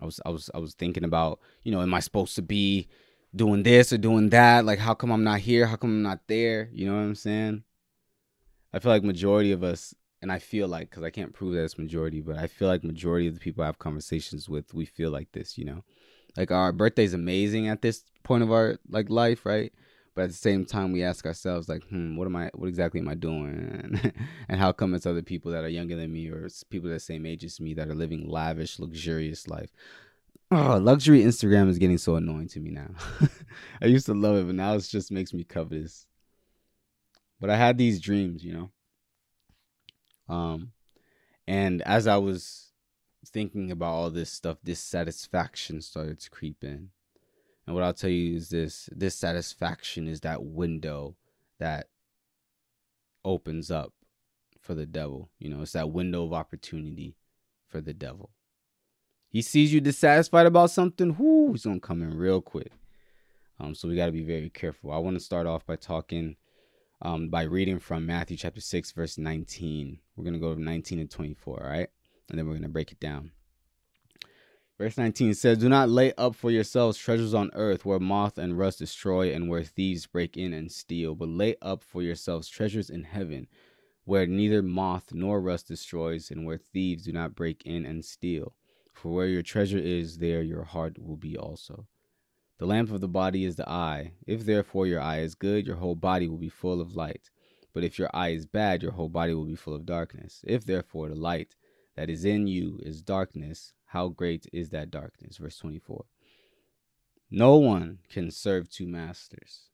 I 0.00 0.04
was 0.04 0.20
I 0.26 0.30
was 0.30 0.50
I 0.54 0.58
was 0.58 0.74
thinking 0.74 1.04
about, 1.04 1.40
you 1.62 1.72
know, 1.72 1.82
am 1.82 1.94
I 1.94 2.00
supposed 2.00 2.34
to 2.36 2.42
be 2.42 2.88
doing 3.36 3.62
this 3.62 3.92
or 3.92 3.98
doing 3.98 4.30
that. 4.30 4.64
Like, 4.64 4.78
how 4.78 4.94
come 4.94 5.10
I'm 5.10 5.24
not 5.24 5.40
here? 5.40 5.66
How 5.66 5.76
come 5.76 5.90
I'm 5.90 6.02
not 6.02 6.20
there? 6.26 6.70
You 6.72 6.86
know 6.86 6.94
what 6.94 7.02
I'm 7.02 7.14
saying? 7.14 7.62
I 8.72 8.78
feel 8.78 8.92
like 8.92 9.04
majority 9.04 9.52
of 9.52 9.62
us, 9.62 9.94
and 10.22 10.32
I 10.32 10.38
feel 10.38 10.68
like 10.68 10.90
because 10.90 11.04
I 11.04 11.10
can't 11.10 11.32
prove 11.32 11.54
that 11.54 11.64
it's 11.64 11.78
majority, 11.78 12.20
but 12.20 12.36
I 12.36 12.46
feel 12.46 12.68
like 12.68 12.82
majority 12.82 13.28
of 13.28 13.34
the 13.34 13.40
people 13.40 13.62
I 13.62 13.66
have 13.66 13.78
conversations 13.78 14.48
with, 14.48 14.74
we 14.74 14.86
feel 14.86 15.10
like 15.10 15.32
this. 15.32 15.56
You 15.56 15.66
know, 15.66 15.84
Like 16.36 16.50
our 16.50 16.72
birthday's 16.72 17.14
amazing 17.14 17.68
at 17.68 17.82
this 17.82 18.04
point 18.22 18.42
of 18.42 18.50
our 18.50 18.78
like 18.88 19.10
life, 19.10 19.46
right? 19.46 19.72
But 20.16 20.22
at 20.22 20.30
the 20.30 20.36
same 20.36 20.64
time, 20.64 20.92
we 20.92 21.04
ask 21.04 21.26
ourselves 21.26 21.68
like, 21.68 21.84
hmm, 21.88 22.16
what 22.16 22.24
am 22.24 22.34
I? 22.36 22.50
What 22.54 22.68
exactly 22.68 23.00
am 23.00 23.08
I 23.08 23.14
doing? 23.14 24.14
and 24.48 24.58
how 24.58 24.72
come 24.72 24.94
it's 24.94 25.04
other 25.04 25.20
people 25.20 25.52
that 25.52 25.62
are 25.62 25.68
younger 25.68 25.94
than 25.94 26.10
me 26.10 26.28
or 26.28 26.48
people 26.70 26.88
the 26.88 26.98
same 26.98 27.26
age 27.26 27.44
as 27.44 27.60
me 27.60 27.74
that 27.74 27.88
are 27.88 27.94
living 27.94 28.26
lavish, 28.26 28.78
luxurious 28.78 29.46
life? 29.46 29.70
Oh, 30.50 30.78
luxury 30.78 31.22
Instagram 31.22 31.68
is 31.68 31.78
getting 31.78 31.98
so 31.98 32.16
annoying 32.16 32.48
to 32.48 32.60
me 32.60 32.70
now. 32.70 32.88
I 33.82 33.86
used 33.86 34.06
to 34.06 34.14
love 34.14 34.36
it, 34.36 34.46
but 34.46 34.54
now 34.54 34.74
it 34.74 34.80
just 34.84 35.12
makes 35.12 35.34
me 35.34 35.44
covetous. 35.44 36.06
But 37.38 37.50
I 37.50 37.56
had 37.56 37.76
these 37.76 38.00
dreams, 38.00 38.42
you 38.42 38.54
know. 40.28 40.34
Um, 40.34 40.72
and 41.46 41.82
as 41.82 42.06
I 42.06 42.16
was 42.16 42.72
thinking 43.26 43.70
about 43.70 43.92
all 43.92 44.10
this 44.10 44.32
stuff, 44.32 44.56
dissatisfaction 44.64 45.82
started 45.82 46.20
to 46.20 46.30
creep 46.30 46.64
in. 46.64 46.88
And 47.66 47.74
what 47.74 47.82
I'll 47.82 47.94
tell 47.94 48.10
you 48.10 48.36
is 48.36 48.50
this 48.50 48.88
this 48.92 49.14
dissatisfaction 49.14 50.06
is 50.06 50.20
that 50.20 50.44
window 50.44 51.16
that 51.58 51.88
opens 53.24 53.70
up 53.70 53.92
for 54.60 54.74
the 54.74 54.86
devil. 54.86 55.30
You 55.38 55.50
know, 55.50 55.62
it's 55.62 55.72
that 55.72 55.90
window 55.90 56.24
of 56.24 56.32
opportunity 56.32 57.16
for 57.66 57.80
the 57.80 57.94
devil. 57.94 58.30
He 59.28 59.42
sees 59.42 59.72
you 59.72 59.80
dissatisfied 59.80 60.46
about 60.46 60.70
something, 60.70 61.16
whoo, 61.16 61.52
he's 61.52 61.64
gonna 61.64 61.80
come 61.80 62.02
in 62.02 62.16
real 62.16 62.40
quick. 62.40 62.72
Um, 63.58 63.74
so 63.74 63.88
we 63.88 63.96
gotta 63.96 64.12
be 64.12 64.22
very 64.22 64.50
careful. 64.50 64.92
I 64.92 64.98
want 64.98 65.16
to 65.16 65.24
start 65.24 65.46
off 65.46 65.66
by 65.66 65.76
talking 65.76 66.36
um, 67.02 67.28
by 67.28 67.42
reading 67.42 67.78
from 67.78 68.06
Matthew 68.06 68.36
chapter 68.36 68.60
6, 68.60 68.92
verse 68.92 69.18
19. 69.18 69.98
We're 70.16 70.24
to 70.34 70.38
go 70.38 70.54
to 70.54 70.62
19 70.62 70.98
and 70.98 71.10
24, 71.10 71.62
all 71.62 71.68
right? 71.68 71.88
And 72.30 72.38
then 72.38 72.46
we're 72.46 72.54
to 72.62 72.68
break 72.68 72.92
it 72.92 73.00
down. 73.00 73.32
Verse 74.78 74.98
19 74.98 75.32
says, 75.34 75.58
Do 75.58 75.70
not 75.70 75.88
lay 75.88 76.12
up 76.18 76.34
for 76.34 76.50
yourselves 76.50 76.98
treasures 76.98 77.32
on 77.32 77.50
earth 77.54 77.86
where 77.86 77.98
moth 77.98 78.36
and 78.36 78.58
rust 78.58 78.78
destroy 78.80 79.32
and 79.32 79.48
where 79.48 79.64
thieves 79.64 80.06
break 80.06 80.36
in 80.36 80.52
and 80.52 80.70
steal, 80.70 81.14
but 81.14 81.28
lay 81.28 81.56
up 81.62 81.82
for 81.82 82.02
yourselves 82.02 82.48
treasures 82.48 82.90
in 82.90 83.04
heaven 83.04 83.48
where 84.06 84.26
neither 84.26 84.62
moth 84.62 85.12
nor 85.12 85.40
rust 85.40 85.68
destroys 85.68 86.30
and 86.30 86.46
where 86.46 86.58
thieves 86.58 87.04
do 87.04 87.12
not 87.12 87.34
break 87.34 87.66
in 87.66 87.84
and 87.84 88.04
steal. 88.04 88.54
For 88.92 89.12
where 89.12 89.26
your 89.26 89.42
treasure 89.42 89.78
is, 89.78 90.18
there 90.18 90.42
your 90.42 90.62
heart 90.62 90.98
will 90.98 91.16
be 91.16 91.36
also. 91.36 91.86
The 92.58 92.66
lamp 92.66 92.92
of 92.92 93.00
the 93.00 93.08
body 93.08 93.44
is 93.44 93.56
the 93.56 93.68
eye. 93.68 94.12
If 94.26 94.46
therefore 94.46 94.86
your 94.86 95.00
eye 95.00 95.18
is 95.18 95.34
good, 95.34 95.66
your 95.66 95.76
whole 95.76 95.96
body 95.96 96.28
will 96.28 96.38
be 96.38 96.48
full 96.48 96.80
of 96.80 96.94
light. 96.94 97.30
But 97.74 97.82
if 97.82 97.98
your 97.98 98.08
eye 98.14 98.30
is 98.30 98.46
bad, 98.46 98.82
your 98.82 98.92
whole 98.92 99.08
body 99.08 99.34
will 99.34 99.44
be 99.44 99.56
full 99.56 99.74
of 99.74 99.84
darkness. 99.84 100.42
If 100.46 100.64
therefore 100.64 101.08
the 101.08 101.16
light 101.16 101.56
that 101.96 102.10
is 102.10 102.24
in 102.24 102.46
you 102.46 102.78
is 102.82 103.02
darkness, 103.02 103.72
how 103.86 104.08
great 104.08 104.46
is 104.52 104.70
that 104.70 104.90
darkness? 104.90 105.38
Verse 105.38 105.58
24. 105.58 106.04
No 107.30 107.56
one 107.56 107.98
can 108.08 108.30
serve 108.30 108.70
two 108.70 108.86
masters, 108.86 109.70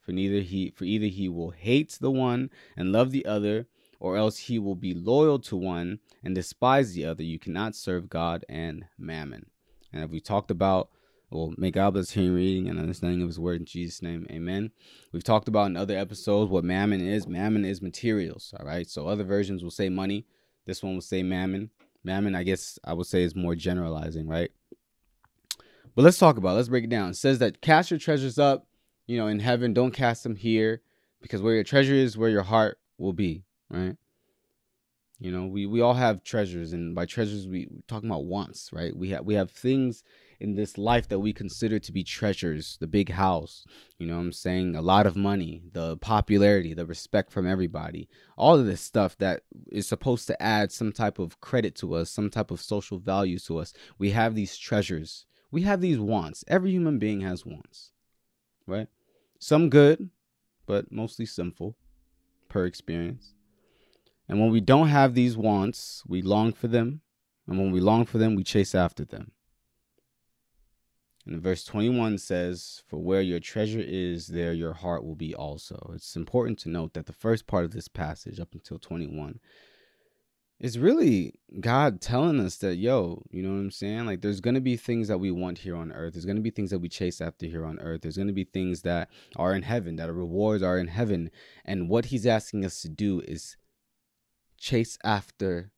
for 0.00 0.12
neither 0.12 0.40
he 0.40 0.70
for 0.70 0.84
either 0.84 1.06
he 1.06 1.28
will 1.28 1.50
hate 1.50 1.98
the 2.00 2.10
one 2.10 2.50
and 2.76 2.92
love 2.92 3.10
the 3.10 3.26
other, 3.26 3.66
or 4.00 4.16
else 4.16 4.38
he 4.38 4.58
will 4.58 4.74
be 4.74 4.94
loyal 4.94 5.38
to 5.40 5.56
one 5.56 5.98
and 6.22 6.34
despise 6.34 6.94
the 6.94 7.04
other. 7.04 7.22
You 7.22 7.38
cannot 7.38 7.74
serve 7.74 8.08
God 8.08 8.44
and 8.48 8.86
mammon. 8.98 9.46
And 9.92 10.02
if 10.02 10.10
we 10.10 10.20
talked 10.20 10.50
about 10.50 10.88
well, 11.30 11.52
may 11.58 11.72
God 11.72 11.94
bless 11.94 12.12
hearing, 12.12 12.32
reading, 12.32 12.68
and 12.68 12.78
understanding 12.78 13.20
of 13.20 13.28
His 13.28 13.40
word 13.40 13.58
in 13.58 13.66
Jesus' 13.66 14.02
name. 14.02 14.24
Amen. 14.30 14.70
We've 15.10 15.24
talked 15.24 15.48
about 15.48 15.66
in 15.66 15.76
other 15.76 15.98
episodes 15.98 16.48
what 16.48 16.62
mammon 16.62 17.00
is. 17.00 17.26
Mammon 17.26 17.64
is 17.64 17.82
materials. 17.82 18.54
All 18.58 18.64
right. 18.64 18.88
So 18.88 19.08
other 19.08 19.24
versions 19.24 19.64
will 19.64 19.72
say 19.72 19.88
money. 19.88 20.26
This 20.66 20.82
one 20.82 20.94
will 20.94 21.00
say 21.00 21.22
mammon. 21.22 21.70
Mammon, 22.02 22.34
I 22.34 22.42
guess 22.42 22.78
I 22.84 22.92
would 22.92 23.06
say 23.06 23.22
is 23.22 23.34
more 23.34 23.54
generalizing, 23.54 24.26
right? 24.26 24.50
But 25.94 26.02
let's 26.02 26.18
talk 26.18 26.36
about 26.36 26.50
it. 26.50 26.56
Let's 26.56 26.68
break 26.68 26.84
it 26.84 26.90
down. 26.90 27.10
It 27.10 27.16
says 27.16 27.38
that 27.38 27.60
cast 27.60 27.90
your 27.90 28.00
treasures 28.00 28.38
up, 28.38 28.66
you 29.06 29.16
know, 29.16 29.28
in 29.28 29.40
heaven. 29.40 29.72
Don't 29.72 29.92
cast 29.92 30.22
them 30.22 30.36
here 30.36 30.82
because 31.22 31.40
where 31.40 31.54
your 31.54 31.64
treasure 31.64 31.94
is, 31.94 32.18
where 32.18 32.30
your 32.30 32.42
heart 32.42 32.78
will 32.98 33.12
be, 33.12 33.44
right? 33.70 33.96
You 35.20 35.30
know, 35.30 35.46
we, 35.46 35.64
we 35.66 35.80
all 35.80 35.94
have 35.94 36.24
treasures, 36.24 36.72
and 36.72 36.94
by 36.94 37.06
treasures 37.06 37.46
we 37.46 37.68
we're 37.70 37.80
talking 37.86 38.10
about 38.10 38.24
wants, 38.24 38.70
right? 38.72 38.94
We 38.94 39.10
have 39.10 39.24
we 39.24 39.34
have 39.34 39.50
things 39.50 40.02
in 40.44 40.54
this 40.54 40.76
life 40.76 41.08
that 41.08 41.20
we 41.20 41.32
consider 41.32 41.78
to 41.78 41.90
be 41.90 42.04
treasures 42.04 42.76
the 42.78 42.86
big 42.86 43.10
house 43.10 43.64
you 43.98 44.06
know 44.06 44.16
what 44.16 44.20
i'm 44.20 44.32
saying? 44.32 44.76
A 44.76 44.82
lot 44.82 45.06
of 45.06 45.16
money 45.16 45.62
the 45.72 45.96
popularity 45.96 46.74
the 46.74 46.84
respect 46.84 47.32
from 47.32 47.46
everybody 47.46 48.08
all 48.36 48.58
of 48.58 48.66
this 48.66 48.82
stuff 48.82 49.16
that 49.16 49.42
is 49.72 49.88
supposed 49.88 50.26
to 50.26 50.40
add 50.42 50.70
some 50.70 50.92
type 50.92 51.18
of 51.18 51.40
credit 51.40 51.74
to 51.76 51.94
us 51.94 52.10
some 52.10 52.28
type 52.28 52.50
of 52.50 52.60
social 52.60 52.98
value 52.98 53.38
to 53.38 53.58
us. 53.58 53.72
We 53.98 54.10
have 54.10 54.34
these 54.34 54.58
treasures. 54.58 55.24
We 55.50 55.62
have 55.62 55.80
these 55.80 55.98
wants. 55.98 56.44
Every 56.46 56.72
human 56.72 56.98
being 56.98 57.22
has 57.22 57.46
wants 57.46 57.92
right? 58.66 58.88
Some 59.38 59.70
good 59.70 60.10
but 60.66 60.92
mostly 60.92 61.26
sinful 61.26 61.76
per 62.48 62.66
experience. 62.66 63.34
And 64.28 64.40
when 64.40 64.50
we 64.50 64.60
don't 64.60 64.88
have 64.88 65.14
these 65.14 65.38
wants 65.38 66.02
we 66.06 66.20
long 66.20 66.52
for 66.52 66.68
them. 66.68 67.00
And 67.46 67.58
when 67.58 67.70
we 67.70 67.80
long 67.80 68.04
for 68.04 68.18
them 68.18 68.34
we 68.34 68.44
chase 68.44 68.74
after 68.74 69.06
them 69.06 69.32
and 71.26 71.40
verse 71.40 71.64
21 71.64 72.18
says, 72.18 72.82
For 72.86 72.98
where 72.98 73.22
your 73.22 73.40
treasure 73.40 73.82
is, 73.82 74.26
there 74.26 74.52
your 74.52 74.74
heart 74.74 75.04
will 75.04 75.14
be 75.14 75.34
also. 75.34 75.92
It's 75.94 76.16
important 76.16 76.58
to 76.60 76.68
note 76.68 76.92
that 76.94 77.06
the 77.06 77.12
first 77.12 77.46
part 77.46 77.64
of 77.64 77.72
this 77.72 77.88
passage, 77.88 78.38
up 78.38 78.52
until 78.52 78.78
21, 78.78 79.40
is 80.60 80.78
really 80.78 81.34
God 81.60 82.02
telling 82.02 82.40
us 82.40 82.56
that, 82.56 82.76
yo, 82.76 83.22
you 83.30 83.42
know 83.42 83.50
what 83.50 83.60
I'm 83.60 83.70
saying? 83.70 84.04
Like, 84.04 84.20
there's 84.20 84.40
going 84.40 84.54
to 84.54 84.60
be 84.60 84.76
things 84.76 85.08
that 85.08 85.18
we 85.18 85.30
want 85.30 85.58
here 85.58 85.76
on 85.76 85.92
earth. 85.92 86.12
There's 86.12 86.26
going 86.26 86.36
to 86.36 86.42
be 86.42 86.50
things 86.50 86.70
that 86.70 86.78
we 86.78 86.90
chase 86.90 87.22
after 87.22 87.46
here 87.46 87.64
on 87.64 87.78
earth. 87.80 88.02
There's 88.02 88.16
going 88.16 88.28
to 88.28 88.34
be 88.34 88.44
things 88.44 88.82
that 88.82 89.08
are 89.36 89.54
in 89.54 89.62
heaven, 89.62 89.96
that 89.96 90.10
are 90.10 90.14
rewards 90.14 90.62
are 90.62 90.78
in 90.78 90.88
heaven. 90.88 91.30
And 91.64 91.88
what 91.88 92.06
He's 92.06 92.26
asking 92.26 92.66
us 92.66 92.82
to 92.82 92.88
do 92.90 93.20
is 93.20 93.56
chase 94.58 94.98
after 95.02 95.70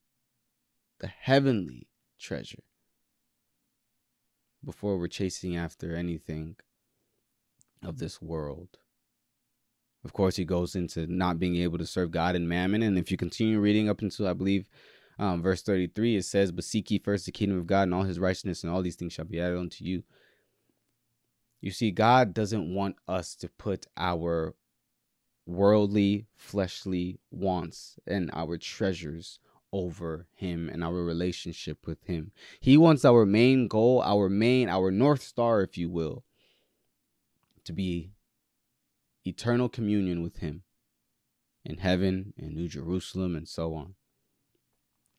the 0.98 1.06
heavenly 1.06 1.88
treasure 2.18 2.62
before 4.66 4.98
we're 4.98 5.06
chasing 5.06 5.56
after 5.56 5.94
anything 5.94 6.56
of 7.82 7.98
this 7.98 8.20
world. 8.20 8.78
Of 10.04 10.12
course, 10.12 10.36
he 10.36 10.44
goes 10.44 10.76
into 10.76 11.06
not 11.06 11.38
being 11.38 11.56
able 11.56 11.78
to 11.78 11.86
serve 11.86 12.10
God 12.10 12.36
and 12.36 12.48
mammon. 12.48 12.82
And 12.82 12.98
if 12.98 13.10
you 13.10 13.16
continue 13.16 13.58
reading 13.60 13.88
up 13.88 14.02
until 14.02 14.26
I 14.26 14.34
believe 14.34 14.68
um, 15.18 15.42
verse 15.42 15.62
33, 15.62 16.16
it 16.16 16.24
says, 16.24 16.52
But 16.52 16.64
seek 16.64 16.90
ye 16.90 16.98
first 16.98 17.26
the 17.26 17.32
kingdom 17.32 17.58
of 17.58 17.66
God 17.66 17.84
and 17.84 17.94
all 17.94 18.02
his 18.02 18.18
righteousness, 18.18 18.62
and 18.62 18.72
all 18.72 18.82
these 18.82 18.96
things 18.96 19.12
shall 19.12 19.24
be 19.24 19.40
added 19.40 19.58
unto 19.58 19.84
you. 19.84 20.02
You 21.60 21.70
see, 21.70 21.90
God 21.90 22.34
doesn't 22.34 22.72
want 22.72 22.96
us 23.08 23.34
to 23.36 23.48
put 23.48 23.86
our 23.96 24.54
worldly, 25.46 26.26
fleshly 26.36 27.18
wants 27.30 27.98
and 28.06 28.30
our 28.32 28.58
treasures 28.58 29.38
over 29.72 30.26
him 30.34 30.68
and 30.68 30.82
our 30.82 31.02
relationship 31.02 31.86
with 31.86 32.02
him. 32.04 32.32
He 32.60 32.76
wants 32.76 33.04
our 33.04 33.26
main 33.26 33.68
goal, 33.68 34.02
our 34.02 34.28
main, 34.28 34.68
our 34.68 34.90
North 34.90 35.22
Star, 35.22 35.62
if 35.62 35.76
you 35.76 35.90
will, 35.90 36.24
to 37.64 37.72
be 37.72 38.12
eternal 39.24 39.68
communion 39.68 40.22
with 40.22 40.38
him 40.38 40.62
in 41.64 41.78
heaven, 41.78 42.32
in 42.36 42.54
New 42.54 42.68
Jerusalem, 42.68 43.34
and 43.34 43.48
so 43.48 43.74
on. 43.74 43.94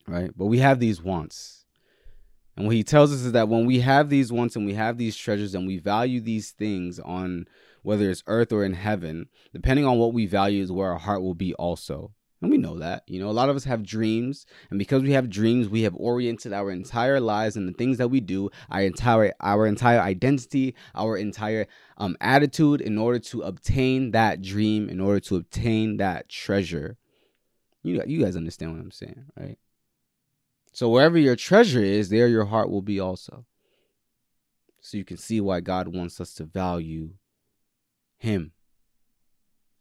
Right? 0.07 0.31
But 0.35 0.45
we 0.45 0.59
have 0.59 0.79
these 0.79 1.01
wants. 1.01 1.65
And 2.55 2.65
what 2.65 2.75
he 2.75 2.83
tells 2.83 3.13
us 3.13 3.21
is 3.21 3.33
that 3.33 3.49
when 3.49 3.65
we 3.65 3.81
have 3.81 4.09
these 4.09 4.31
wants 4.31 4.55
and 4.55 4.65
we 4.65 4.73
have 4.73 4.97
these 4.97 5.15
treasures 5.15 5.53
and 5.53 5.67
we 5.67 5.77
value 5.77 6.19
these 6.19 6.51
things 6.51 6.99
on 6.99 7.45
whether 7.83 8.09
it's 8.09 8.23
earth 8.25 8.51
or 8.51 8.65
in 8.65 8.73
heaven, 8.73 9.29
depending 9.53 9.85
on 9.85 9.99
what 9.99 10.13
we 10.13 10.25
value 10.25 10.63
is 10.63 10.71
where 10.71 10.91
our 10.91 10.97
heart 10.97 11.21
will 11.21 11.35
be 11.35 11.53
also. 11.53 12.13
And 12.41 12.51
we 12.51 12.57
know 12.57 12.77
that. 12.77 13.03
You 13.07 13.19
know, 13.19 13.29
a 13.29 13.31
lot 13.31 13.49
of 13.49 13.55
us 13.55 13.63
have 13.63 13.83
dreams. 13.83 14.45
And 14.69 14.77
because 14.77 15.01
we 15.01 15.11
have 15.13 15.29
dreams, 15.29 15.69
we 15.69 15.81
have 15.83 15.95
oriented 15.95 16.53
our 16.53 16.69
entire 16.69 17.19
lives 17.19 17.55
and 17.55 17.67
the 17.67 17.73
things 17.73 17.97
that 17.97 18.09
we 18.09 18.19
do, 18.19 18.49
our 18.69 18.81
entire 18.81 19.33
our 19.39 19.65
entire 19.65 19.99
identity, 19.99 20.75
our 20.93 21.17
entire 21.17 21.67
um, 21.97 22.15
attitude 22.21 22.81
in 22.81 22.97
order 22.97 23.19
to 23.19 23.41
obtain 23.41 24.11
that 24.11 24.41
dream, 24.41 24.87
in 24.87 24.99
order 24.99 25.19
to 25.21 25.35
obtain 25.35 25.97
that 25.97 26.29
treasure. 26.29 26.97
You, 27.81 28.03
you 28.05 28.23
guys 28.23 28.35
understand 28.35 28.73
what 28.73 28.81
I'm 28.81 28.91
saying, 28.91 29.25
right? 29.39 29.57
So 30.73 30.89
wherever 30.89 31.17
your 31.17 31.35
treasure 31.35 31.83
is, 31.83 32.09
there 32.09 32.27
your 32.27 32.45
heart 32.45 32.69
will 32.69 32.83
be 32.83 32.99
also. 32.99 33.45
So 34.79 34.95
you 34.95 35.05
can 35.05 35.17
see 35.17 35.41
why 35.41 35.59
God 35.61 35.87
wants 35.87 36.21
us 36.21 36.33
to 36.35 36.43
value 36.43 37.13
him 38.19 38.51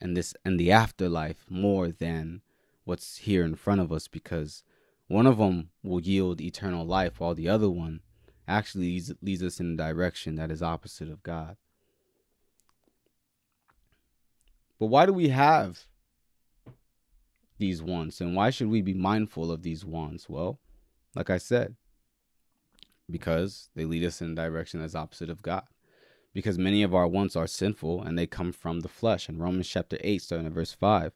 and 0.00 0.16
this 0.16 0.34
and 0.44 0.58
the 0.58 0.72
afterlife 0.72 1.44
more 1.48 1.90
than 1.90 2.42
what's 2.86 3.18
here 3.18 3.44
in 3.44 3.56
front 3.56 3.80
of 3.80 3.92
us 3.92 4.08
because 4.08 4.62
one 5.08 5.26
of 5.26 5.38
them 5.38 5.70
will 5.82 6.00
yield 6.00 6.40
eternal 6.40 6.86
life 6.86 7.20
while 7.20 7.34
the 7.34 7.48
other 7.48 7.68
one 7.68 8.00
actually 8.48 8.84
leads, 8.84 9.12
leads 9.20 9.42
us 9.42 9.60
in 9.60 9.74
a 9.74 9.76
direction 9.76 10.36
that 10.36 10.52
is 10.52 10.62
opposite 10.62 11.10
of 11.10 11.22
God. 11.22 11.56
But 14.78 14.86
why 14.86 15.04
do 15.04 15.12
we 15.12 15.28
have 15.28 15.80
these 17.58 17.82
wants 17.82 18.20
and 18.20 18.36
why 18.36 18.50
should 18.50 18.68
we 18.68 18.82
be 18.82 18.94
mindful 18.94 19.50
of 19.50 19.62
these 19.62 19.84
wants? 19.84 20.28
Well, 20.28 20.60
like 21.14 21.28
I 21.28 21.38
said, 21.38 21.74
because 23.10 23.68
they 23.74 23.84
lead 23.84 24.04
us 24.04 24.20
in 24.20 24.30
a 24.30 24.34
direction 24.34 24.80
that's 24.80 24.94
opposite 24.94 25.30
of 25.30 25.42
God. 25.42 25.64
Because 26.32 26.58
many 26.58 26.82
of 26.82 26.94
our 26.94 27.08
wants 27.08 27.34
are 27.34 27.46
sinful 27.46 28.02
and 28.02 28.16
they 28.16 28.26
come 28.26 28.52
from 28.52 28.80
the 28.80 28.88
flesh. 28.88 29.28
And 29.28 29.40
Romans 29.40 29.68
chapter 29.68 29.96
8, 30.02 30.20
starting 30.20 30.46
at 30.46 30.52
verse 30.52 30.72
5, 30.72 31.12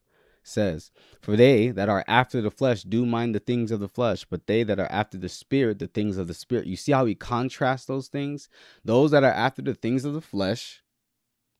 says, 0.50 0.90
For 1.22 1.36
they 1.36 1.68
that 1.70 1.88
are 1.88 2.04
after 2.06 2.40
the 2.40 2.50
flesh 2.50 2.82
do 2.82 3.06
mind 3.06 3.34
the 3.34 3.40
things 3.40 3.70
of 3.70 3.80
the 3.80 3.88
flesh, 3.88 4.26
but 4.28 4.46
they 4.46 4.62
that 4.64 4.78
are 4.78 4.90
after 4.90 5.16
the 5.16 5.28
spirit, 5.28 5.78
the 5.78 5.86
things 5.86 6.16
of 6.16 6.26
the 6.26 6.34
spirit. 6.34 6.66
You 6.66 6.76
see 6.76 6.92
how 6.92 7.06
he 7.06 7.14
contrasts 7.14 7.86
those 7.86 8.08
things? 8.08 8.48
Those 8.84 9.10
that 9.12 9.24
are 9.24 9.32
after 9.32 9.62
the 9.62 9.74
things 9.74 10.04
of 10.04 10.14
the 10.14 10.20
flesh, 10.20 10.82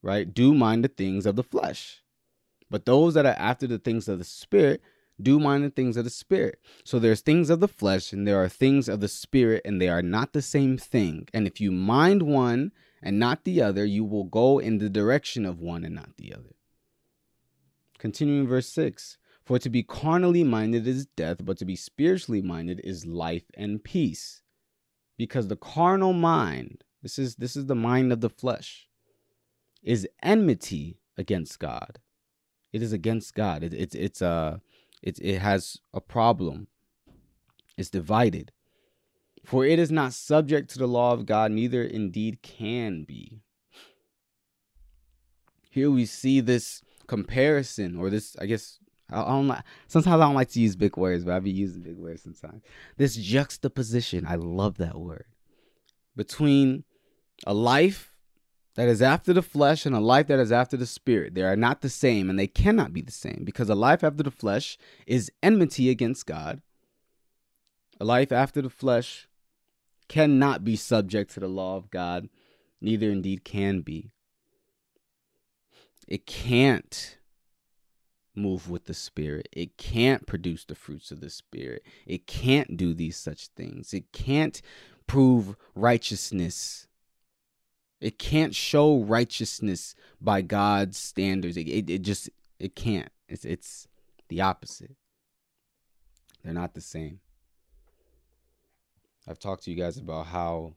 right, 0.03 0.33
do 0.33 0.55
mind 0.55 0.85
the 0.85 0.89
things 0.89 1.25
of 1.27 1.37
the 1.37 1.43
flesh. 1.43 2.03
But 2.69 2.85
those 2.85 3.15
that 3.15 3.27
are 3.27 3.37
after 3.39 3.67
the 3.67 3.79
things 3.79 4.09
of 4.09 4.19
the 4.19 4.25
spirit 4.25 4.83
do 5.23 5.39
mind 5.39 5.65
the 5.65 5.71
things 5.71 5.97
of 5.97 6.05
the 6.05 6.11
spirit. 6.11 6.61
So 6.85 6.99
there's 6.99 7.21
things 7.21 7.51
of 7.51 7.61
the 7.61 7.69
flesh 7.69 8.13
and 8.13 8.27
there 8.27 8.43
are 8.43 8.49
things 8.49 8.89
of 8.89 9.01
the 9.01 9.09
spirit, 9.09 9.63
and 9.65 9.81
they 9.81 9.89
are 9.89 10.03
not 10.03 10.33
the 10.33 10.43
same 10.43 10.79
thing. 10.79 11.29
And 11.35 11.47
if 11.47 11.61
you 11.61 11.71
mind 11.71 12.23
one 12.23 12.73
and 13.03 13.19
not 13.19 13.45
the 13.45 13.63
other, 13.63 13.85
you 13.85 14.05
will 14.05 14.25
go 14.25 14.59
in 14.59 14.79
the 14.79 14.89
direction 14.89 15.45
of 15.45 15.61
one 15.61 15.85
and 15.85 15.95
not 15.95 16.17
the 16.17 16.35
other. 16.35 16.55
Continuing 18.01 18.49
verse 18.49 18.67
6 18.71 19.19
For 19.45 19.59
to 19.59 19.69
be 19.69 19.83
carnally 19.83 20.43
minded 20.43 20.89
is 20.89 21.05
death, 21.05 21.45
but 21.45 21.59
to 21.59 21.67
be 21.67 21.77
spiritually 21.77 22.41
minded 22.41 22.81
is 22.83 23.05
life 23.07 23.45
and 23.55 23.85
peace. 23.85 24.41
Because 25.19 25.49
the 25.49 25.57
carnal 25.57 26.15
mind, 26.15 26.83
this 27.03 27.19
is 27.19 27.37
this 27.37 27.57
is 27.57 27.67
the 27.67 27.75
mind 27.75 28.11
of 28.11 28.23
the 28.23 28.31
flesh, 28.31 28.89
is 29.83 30.09
enmity 30.23 30.99
against 31.19 31.59
God. 31.59 31.99
It 32.73 32.83
is 32.83 32.95
against 32.95 33.35
God. 33.35 33.63
It, 33.63 33.75
it's 33.75 33.95
it's 33.95 34.23
a 34.23 34.27
uh, 34.27 34.57
it, 35.03 35.19
it 35.21 35.39
has 35.41 35.77
a 35.93 36.01
problem. 36.01 36.69
It's 37.77 37.91
divided. 37.91 38.51
For 39.45 39.67
it 39.67 39.79
is 39.79 39.91
not 39.91 40.15
subject 40.15 40.71
to 40.71 40.79
the 40.79 40.89
law 40.89 41.13
of 41.13 41.27
God, 41.27 41.51
neither 41.51 41.83
indeed 41.83 42.41
can 42.41 43.05
be. 43.05 43.43
Here 45.71 45.91
we 45.91 46.07
see 46.07 46.41
this 46.41 46.83
comparison, 47.11 47.97
or 47.97 48.09
this, 48.09 48.37
I 48.41 48.47
guess, 48.47 48.79
I 49.11 49.25
don't 49.25 49.49
like, 49.49 49.65
sometimes 49.89 50.15
I 50.15 50.25
don't 50.25 50.37
like 50.37 50.51
to 50.51 50.61
use 50.61 50.77
big 50.77 50.97
words, 50.97 51.25
but 51.25 51.35
I 51.35 51.41
be 51.41 51.51
using 51.51 51.83
big 51.83 51.97
words 51.97 52.23
sometimes. 52.23 52.63
This 52.99 53.17
juxtaposition, 53.17 54.25
I 54.29 54.37
love 54.37 54.77
that 54.77 54.97
word, 54.97 55.25
between 56.15 56.85
a 57.45 57.53
life 57.53 58.15
that 58.77 58.89
is 58.89 59.03
after 59.03 59.33
the 59.33 59.43
flesh 59.43 59.85
and 59.85 59.97
a 59.97 60.01
life 60.01 60.29
that 60.29 60.39
is 60.39 60.53
after 60.53 60.77
the 60.77 60.87
spirit. 60.87 61.35
They 61.35 61.43
are 61.43 61.57
not 61.57 61.81
the 61.81 61.89
same 61.89 62.31
and 62.31 62.39
they 62.39 62.47
cannot 62.47 62.93
be 62.93 63.03
the 63.03 63.11
same 63.11 63.43
because 63.45 63.69
a 63.69 63.75
life 63.75 64.05
after 64.05 64.23
the 64.23 64.31
flesh 64.31 64.79
is 65.05 65.33
enmity 65.43 65.91
against 65.91 66.27
God. 66.27 66.63
A 68.01 68.05
life 68.05 68.31
after 68.31 68.63
the 68.63 68.71
flesh 68.71 69.27
cannot 70.09 70.65
be 70.65 70.77
subject 70.77 71.33
to 71.33 71.41
the 71.41 71.49
law 71.49 71.77
of 71.77 71.91
God, 71.91 72.29
neither 72.81 73.11
indeed 73.11 73.43
can 73.43 73.81
be. 73.81 74.13
It 76.11 76.27
can't 76.27 77.17
move 78.35 78.69
with 78.69 78.85
the 78.85 78.95
spirit. 78.95 79.49
It 79.53 79.79
can't 79.79 80.27
produce 80.27 80.65
the 80.65 80.75
fruits 80.75 81.11
of 81.11 81.21
the 81.21 81.31
spirit. 81.31 81.85
It 82.07 82.27
can't 82.27 82.77
do 82.77 82.93
these 82.93 83.17
such 83.17 83.47
things. 83.49 83.95
It 83.95 84.13
can't 84.13 84.61
prove 85.07 85.57
righteousness 85.75 86.89
it 88.01 88.19
can't 88.19 88.55
show 88.55 89.03
righteousness 89.03 89.95
by 90.21 90.41
God's 90.41 90.97
standards. 90.97 91.57
It, 91.57 91.69
it, 91.69 91.91
it 91.91 92.03
just 92.03 92.31
it 92.59 92.75
can't. 92.75 93.11
It's 93.29 93.45
it's 93.45 93.89
the 94.29 94.41
opposite. 94.41 94.97
They're 96.43 96.55
not 96.55 96.73
the 96.73 96.81
same. 96.81 97.21
I've 99.29 99.39
talked 99.39 99.65
to 99.65 99.71
you 99.71 99.77
guys 99.77 99.99
about 99.99 100.27
how 100.27 100.75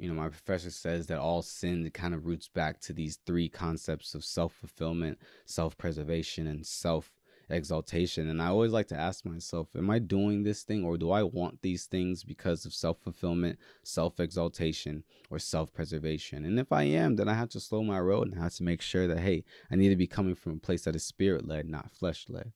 you 0.00 0.08
know 0.08 0.14
my 0.14 0.28
professor 0.28 0.70
says 0.70 1.06
that 1.08 1.18
all 1.18 1.42
sin 1.42 1.88
kind 1.92 2.14
of 2.14 2.26
roots 2.26 2.48
back 2.48 2.80
to 2.80 2.92
these 2.92 3.18
three 3.26 3.48
concepts 3.48 4.14
of 4.14 4.24
self-fulfillment, 4.24 5.18
self-preservation 5.44 6.46
and 6.46 6.66
self 6.66 7.10
exaltation. 7.50 8.28
And 8.28 8.40
I 8.40 8.46
always 8.46 8.72
like 8.72 8.86
to 8.88 8.96
ask 8.96 9.24
myself, 9.24 9.68
am 9.76 9.90
I 9.90 9.98
doing 9.98 10.42
this 10.42 10.62
thing 10.62 10.84
or 10.84 10.96
do 10.96 11.10
I 11.10 11.22
want 11.22 11.60
these 11.62 11.84
things 11.84 12.24
because 12.24 12.64
of 12.64 12.72
self 12.72 12.98
fulfillment, 13.00 13.58
self 13.82 14.18
exaltation, 14.20 15.04
or 15.28 15.38
self 15.38 15.72
preservation? 15.72 16.44
And 16.44 16.58
if 16.58 16.72
I 16.72 16.84
am, 16.84 17.16
then 17.16 17.28
I 17.28 17.34
have 17.34 17.50
to 17.50 17.60
slow 17.60 17.82
my 17.82 18.00
road 18.00 18.28
and 18.28 18.40
I 18.40 18.44
have 18.44 18.54
to 18.54 18.62
make 18.62 18.80
sure 18.80 19.06
that, 19.06 19.20
hey, 19.20 19.44
I 19.70 19.76
need 19.76 19.90
to 19.90 19.96
be 19.96 20.06
coming 20.06 20.34
from 20.34 20.54
a 20.54 20.60
place 20.60 20.84
that 20.84 20.96
is 20.96 21.04
spirit 21.04 21.46
led, 21.46 21.68
not 21.68 21.92
flesh 21.92 22.26
led. 22.28 22.52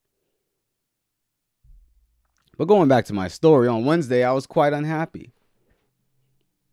But 2.56 2.68
going 2.68 2.88
back 2.88 3.04
to 3.06 3.12
my 3.12 3.28
story, 3.28 3.66
on 3.68 3.84
Wednesday, 3.84 4.22
I 4.22 4.32
was 4.32 4.46
quite 4.46 4.72
unhappy. 4.72 5.34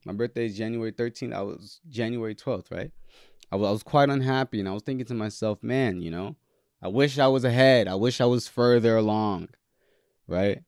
My 0.05 0.13
birthday 0.13 0.45
is 0.45 0.57
January 0.57 0.91
13th. 0.91 1.33
I 1.33 1.41
was 1.41 1.79
January 1.89 2.35
12th, 2.35 2.71
right? 2.71 2.91
I 3.51 3.55
was, 3.55 3.67
I 3.67 3.71
was 3.71 3.83
quite 3.83 4.09
unhappy 4.09 4.59
and 4.59 4.67
I 4.67 4.71
was 4.71 4.83
thinking 4.83 5.05
to 5.07 5.13
myself, 5.13 5.61
man, 5.61 6.01
you 6.01 6.09
know, 6.09 6.35
I 6.81 6.87
wish 6.87 7.19
I 7.19 7.27
was 7.27 7.43
ahead. 7.43 7.87
I 7.87 7.95
wish 7.95 8.21
I 8.21 8.25
was 8.25 8.47
further 8.47 8.97
along, 8.97 9.49
right? 10.27 10.63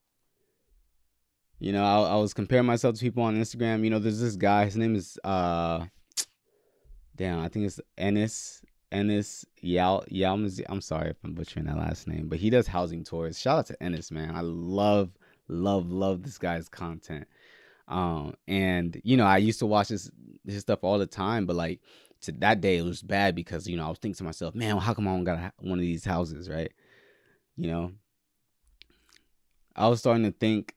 You 1.59 1.71
know, 1.71 1.83
I, 1.83 2.13
I 2.13 2.15
was 2.17 2.33
comparing 2.33 2.65
myself 2.65 2.95
to 2.95 3.01
people 3.01 3.23
on 3.23 3.35
Instagram. 3.35 3.83
You 3.83 3.89
know, 3.89 3.99
there's 3.99 4.19
this 4.19 4.35
guy. 4.35 4.65
His 4.65 4.75
name 4.75 4.95
is 4.95 5.17
uh, 5.23 5.85
damn, 7.15 7.39
I 7.39 7.47
think 7.47 7.65
it's 7.65 7.79
Enes 7.97 8.61
Enes 8.91 9.45
Yal 9.61 10.03
Yalmaz. 10.11 10.61
I'm 10.69 10.81
sorry 10.81 11.09
if 11.09 11.17
I'm 11.23 11.33
butchering 11.33 11.65
that 11.65 11.77
last 11.77 12.07
name, 12.07 12.27
but 12.27 12.37
he 12.37 12.49
does 12.49 12.67
housing 12.67 13.03
tours. 13.03 13.39
Shout 13.39 13.59
out 13.59 13.65
to 13.67 13.77
Enes, 13.77 14.11
man. 14.11 14.35
I 14.35 14.41
love, 14.41 15.11
love, 15.47 15.89
love 15.89 16.21
this 16.23 16.37
guy's 16.37 16.69
content. 16.69 17.27
Um, 17.87 18.33
and 18.47 18.99
you 19.03 19.17
know, 19.17 19.25
I 19.25 19.37
used 19.37 19.59
to 19.59 19.65
watch 19.65 19.89
this 19.89 20.09
his 20.45 20.61
stuff 20.61 20.79
all 20.83 20.99
the 20.99 21.05
time, 21.07 21.45
but 21.45 21.55
like 21.55 21.79
to 22.21 22.31
that 22.33 22.61
day 22.61 22.77
it 22.77 22.83
was 22.83 23.01
bad 23.01 23.35
because 23.35 23.67
you 23.67 23.77
know 23.77 23.85
I 23.85 23.89
was 23.89 23.99
thinking 23.99 24.17
to 24.17 24.23
myself, 24.23 24.55
man, 24.55 24.75
well, 24.75 24.79
how 24.79 24.93
come 24.93 25.07
I 25.07 25.11
don't 25.11 25.23
got 25.23 25.53
one 25.59 25.79
of 25.79 25.83
these 25.83 26.05
houses, 26.05 26.49
right? 26.49 26.71
You 27.57 27.69
know, 27.69 27.91
I 29.75 29.87
was 29.87 29.99
starting 29.99 30.23
to 30.23 30.31
think, 30.31 30.73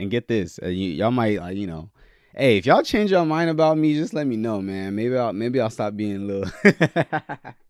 and 0.00 0.10
get 0.10 0.28
this, 0.28 0.58
uh, 0.58 0.66
y- 0.66 0.70
y'all 0.70 1.10
might 1.10 1.38
like 1.38 1.56
you 1.56 1.66
know, 1.66 1.90
hey, 2.34 2.56
if 2.58 2.66
y'all 2.66 2.82
change 2.82 3.10
your 3.10 3.24
mind 3.24 3.50
about 3.50 3.78
me, 3.78 3.94
just 3.94 4.14
let 4.14 4.26
me 4.26 4.36
know, 4.36 4.60
man. 4.60 4.94
Maybe 4.94 5.16
I'll 5.16 5.32
maybe 5.32 5.60
I'll 5.60 5.70
stop 5.70 5.96
being 5.96 6.16
a 6.16 6.18
little. 6.18 6.50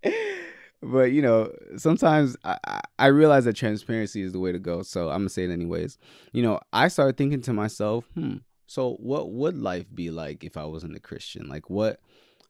but 0.82 1.12
you 1.12 1.22
know, 1.22 1.52
sometimes 1.76 2.36
I, 2.44 2.80
I 2.98 3.06
realize 3.06 3.44
that 3.44 3.56
transparency 3.56 4.22
is 4.22 4.32
the 4.32 4.40
way 4.40 4.52
to 4.52 4.58
go. 4.58 4.82
So 4.82 5.08
I'm 5.10 5.20
gonna 5.20 5.28
say 5.30 5.44
it 5.44 5.50
anyways. 5.50 5.98
You 6.32 6.42
know, 6.42 6.60
I 6.72 6.88
started 6.88 7.16
thinking 7.16 7.42
to 7.42 7.52
myself, 7.52 8.04
hmm, 8.14 8.36
so 8.72 8.94
what 8.94 9.30
would 9.30 9.58
life 9.58 9.84
be 9.94 10.10
like 10.10 10.44
if 10.44 10.56
I 10.56 10.64
wasn't 10.64 10.96
a 10.96 11.00
Christian? 11.00 11.46
Like 11.46 11.68
what 11.68 12.00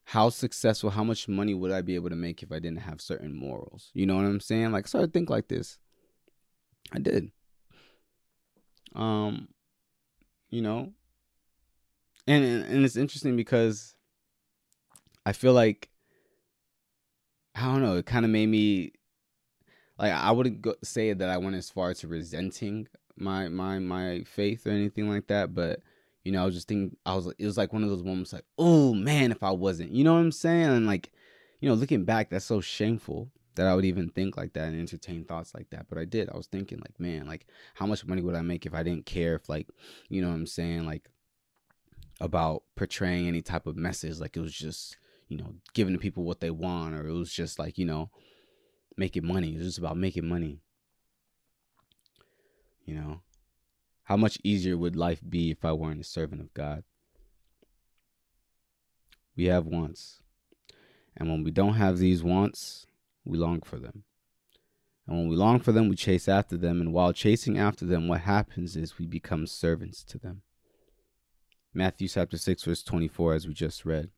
how 0.05 0.29
successful, 0.29 0.89
how 0.89 1.03
much 1.03 1.27
money 1.27 1.53
would 1.53 1.71
I 1.71 1.81
be 1.81 1.95
able 1.95 2.09
to 2.11 2.15
make 2.15 2.41
if 2.41 2.49
I 2.49 2.59
didn't 2.59 2.79
have 2.79 3.01
certain 3.01 3.35
morals? 3.35 3.89
You 3.93 4.05
know 4.05 4.15
what 4.15 4.23
I'm 4.23 4.39
saying? 4.39 4.71
Like, 4.71 4.93
I 4.95 5.05
think 5.05 5.29
like 5.29 5.49
this. 5.49 5.79
I 6.93 6.99
did. 6.99 7.31
Um, 8.95 9.49
you 10.49 10.61
know, 10.61 10.93
and 12.25 12.45
and 12.45 12.85
it's 12.85 12.95
interesting 12.95 13.35
because 13.35 13.93
I 15.25 15.33
feel 15.33 15.53
like 15.53 15.89
I 17.53 17.63
don't 17.63 17.81
know. 17.81 17.97
It 17.97 18.05
kind 18.05 18.23
of 18.23 18.31
made 18.31 18.47
me 18.47 18.93
like 19.99 20.13
I 20.13 20.31
wouldn't 20.31 20.61
go, 20.61 20.75
say 20.83 21.11
that 21.11 21.29
I 21.29 21.37
went 21.37 21.57
as 21.57 21.69
far 21.69 21.93
to 21.93 22.07
resenting 22.07 22.87
my 23.17 23.49
my 23.49 23.79
my 23.79 24.23
faith 24.25 24.65
or 24.65 24.69
anything 24.69 25.09
like 25.09 25.27
that, 25.27 25.53
but 25.53 25.81
you 26.23 26.31
know, 26.31 26.41
I 26.41 26.45
was 26.45 26.55
just 26.55 26.67
thinking, 26.67 26.95
I 27.05 27.15
was, 27.15 27.27
it 27.37 27.45
was 27.45 27.57
like 27.57 27.73
one 27.73 27.83
of 27.83 27.89
those 27.89 28.03
moments 28.03 28.33
like, 28.33 28.45
oh 28.57 28.93
man, 28.93 29.31
if 29.31 29.43
I 29.43 29.51
wasn't, 29.51 29.91
you 29.91 30.03
know 30.03 30.13
what 30.13 30.19
I'm 30.19 30.31
saying? 30.31 30.67
And 30.67 30.87
like, 30.87 31.11
you 31.59 31.69
know, 31.69 31.75
looking 31.75 32.05
back, 32.05 32.29
that's 32.29 32.45
so 32.45 32.61
shameful 32.61 33.29
that 33.55 33.67
I 33.67 33.75
would 33.75 33.85
even 33.85 34.09
think 34.09 34.37
like 34.37 34.53
that 34.53 34.69
and 34.69 34.79
entertain 34.79 35.25
thoughts 35.25 35.53
like 35.53 35.69
that. 35.69 35.87
But 35.89 35.97
I 35.97 36.05
did. 36.05 36.29
I 36.29 36.37
was 36.37 36.47
thinking 36.47 36.79
like, 36.79 36.99
man, 36.99 37.27
like 37.27 37.45
how 37.75 37.85
much 37.85 38.05
money 38.05 38.21
would 38.21 38.35
I 38.35 38.41
make 38.41 38.65
if 38.65 38.73
I 38.73 38.83
didn't 38.83 39.05
care 39.05 39.35
if 39.35 39.49
like, 39.49 39.67
you 40.09 40.21
know 40.21 40.29
what 40.29 40.35
I'm 40.35 40.47
saying? 40.47 40.85
Like 40.85 41.09
about 42.19 42.63
portraying 42.75 43.27
any 43.27 43.41
type 43.41 43.67
of 43.67 43.75
message. 43.75 44.19
Like 44.19 44.37
it 44.37 44.41
was 44.41 44.53
just, 44.53 44.97
you 45.27 45.37
know, 45.37 45.55
giving 45.73 45.93
the 45.93 45.99
people 45.99 46.23
what 46.23 46.39
they 46.39 46.51
want 46.51 46.95
or 46.95 47.07
it 47.07 47.13
was 47.13 47.31
just 47.31 47.59
like, 47.59 47.77
you 47.77 47.85
know, 47.85 48.09
making 48.97 49.25
money. 49.25 49.53
It 49.53 49.57
was 49.57 49.67
just 49.67 49.77
about 49.79 49.97
making 49.97 50.27
money. 50.27 50.61
You 52.85 52.95
know, 52.95 53.21
how 54.03 54.17
much 54.17 54.37
easier 54.43 54.77
would 54.77 54.95
life 54.95 55.21
be 55.27 55.51
if 55.51 55.63
I 55.63 55.71
weren't 55.73 56.01
a 56.01 56.03
servant 56.03 56.41
of 56.41 56.53
God? 56.53 56.83
We 59.35 59.45
have 59.45 59.65
wants. 59.65 60.21
And 61.15 61.29
when 61.29 61.43
we 61.43 61.51
don't 61.51 61.75
have 61.75 61.97
these 61.97 62.23
wants, 62.23 62.85
we 63.23 63.37
long 63.37 63.61
for 63.61 63.79
them. 63.79 64.03
And 65.07 65.17
when 65.17 65.27
we 65.27 65.35
long 65.35 65.59
for 65.59 65.71
them, 65.71 65.89
we 65.89 65.95
chase 65.95 66.27
after 66.27 66.57
them. 66.57 66.81
And 66.81 66.93
while 66.93 67.13
chasing 67.13 67.57
after 67.57 67.85
them, 67.85 68.07
what 68.07 68.21
happens 68.21 68.75
is 68.75 68.97
we 68.97 69.05
become 69.05 69.47
servants 69.47 70.03
to 70.05 70.17
them. 70.17 70.41
Matthew 71.73 72.07
chapter 72.07 72.37
6, 72.37 72.63
verse 72.63 72.83
24, 72.83 73.33
as 73.33 73.47
we 73.47 73.53
just 73.53 73.85
read, 73.85 74.11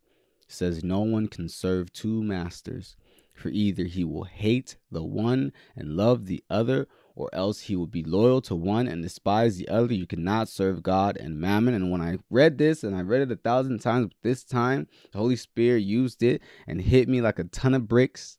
says, 0.48 0.84
No 0.84 1.02
one 1.02 1.28
can 1.28 1.48
serve 1.50 1.94
two 1.94 2.22
masters, 2.22 2.96
For 3.34 3.50
either 3.50 3.86
he 3.86 4.04
will 4.04 4.26
hate 4.26 4.78
the 4.92 5.04
one 5.04 5.52
and 5.76 5.96
love 5.98 6.26
the 6.26 6.44
other, 6.50 6.88
or 7.16 7.30
else 7.34 7.62
he 7.62 7.76
will 7.76 7.88
be 7.88 8.04
loyal 8.04 8.42
to 8.42 8.56
one 8.56 8.88
and 8.88 9.02
despise 9.02 9.58
the 9.58 9.68
other. 9.70 9.94
You 9.94 10.06
cannot 10.06 10.50
serve 10.50 10.84
God 10.84 11.18
and 11.18 11.40
mammon. 11.40 11.74
And 11.74 11.92
when 11.92 12.02
I 12.02 12.18
read 12.30 12.58
this, 12.58 12.84
and 12.84 12.96
I 12.96 13.02
read 13.02 13.22
it 13.22 13.32
a 13.32 13.36
thousand 13.36 13.80
times, 13.80 14.08
but 14.08 14.18
this 14.22 14.44
time 14.44 14.88
the 15.12 15.18
Holy 15.18 15.36
Spirit 15.36 15.84
used 15.84 16.24
it 16.24 16.42
and 16.68 16.82
hit 16.82 17.08
me 17.08 17.22
like 17.22 17.40
a 17.40 17.46
ton 17.46 17.74
of 17.74 17.88
bricks. 17.88 18.38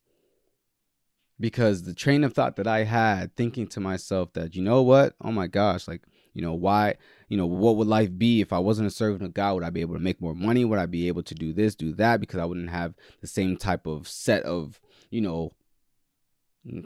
Because 1.39 1.83
the 1.83 1.93
train 1.93 2.25
of 2.25 2.33
thought 2.33 2.57
that 2.57 2.67
I 2.67 2.85
had, 2.85 3.37
thinking 3.37 3.67
to 3.69 3.81
myself 3.81 4.33
that, 4.33 4.55
you 4.55 4.63
know 4.63 4.83
what? 4.83 5.15
Oh 5.21 5.31
my 5.31 5.47
gosh, 5.47 5.87
like, 5.87 6.03
you 6.33 6.41
know, 6.41 6.55
why, 6.55 6.95
you 7.29 7.37
know, 7.37 7.45
what 7.45 7.77
would 7.77 7.89
life 7.89 8.17
be 8.17 8.41
if 8.41 8.55
I 8.55 8.59
wasn't 8.59 8.89
a 8.89 8.91
servant 8.91 9.23
of 9.23 9.35
God? 9.35 9.55
Would 9.55 9.63
I 9.63 9.69
be 9.69 9.83
able 9.83 9.95
to 9.95 10.01
make 10.01 10.21
more 10.21 10.35
money? 10.35 10.65
Would 10.65 10.79
I 10.79 10.87
be 10.87 11.09
able 11.09 11.23
to 11.25 11.35
do 11.35 11.53
this, 11.53 11.75
do 11.75 11.93
that? 11.95 12.21
Because 12.21 12.41
I 12.41 12.47
wouldn't 12.47 12.71
have 12.71 12.95
the 13.21 13.27
same 13.27 13.59
type 13.59 13.87
of 13.87 14.09
set 14.09 14.45
of 14.45 14.81
you 15.11 15.21
know, 15.21 15.53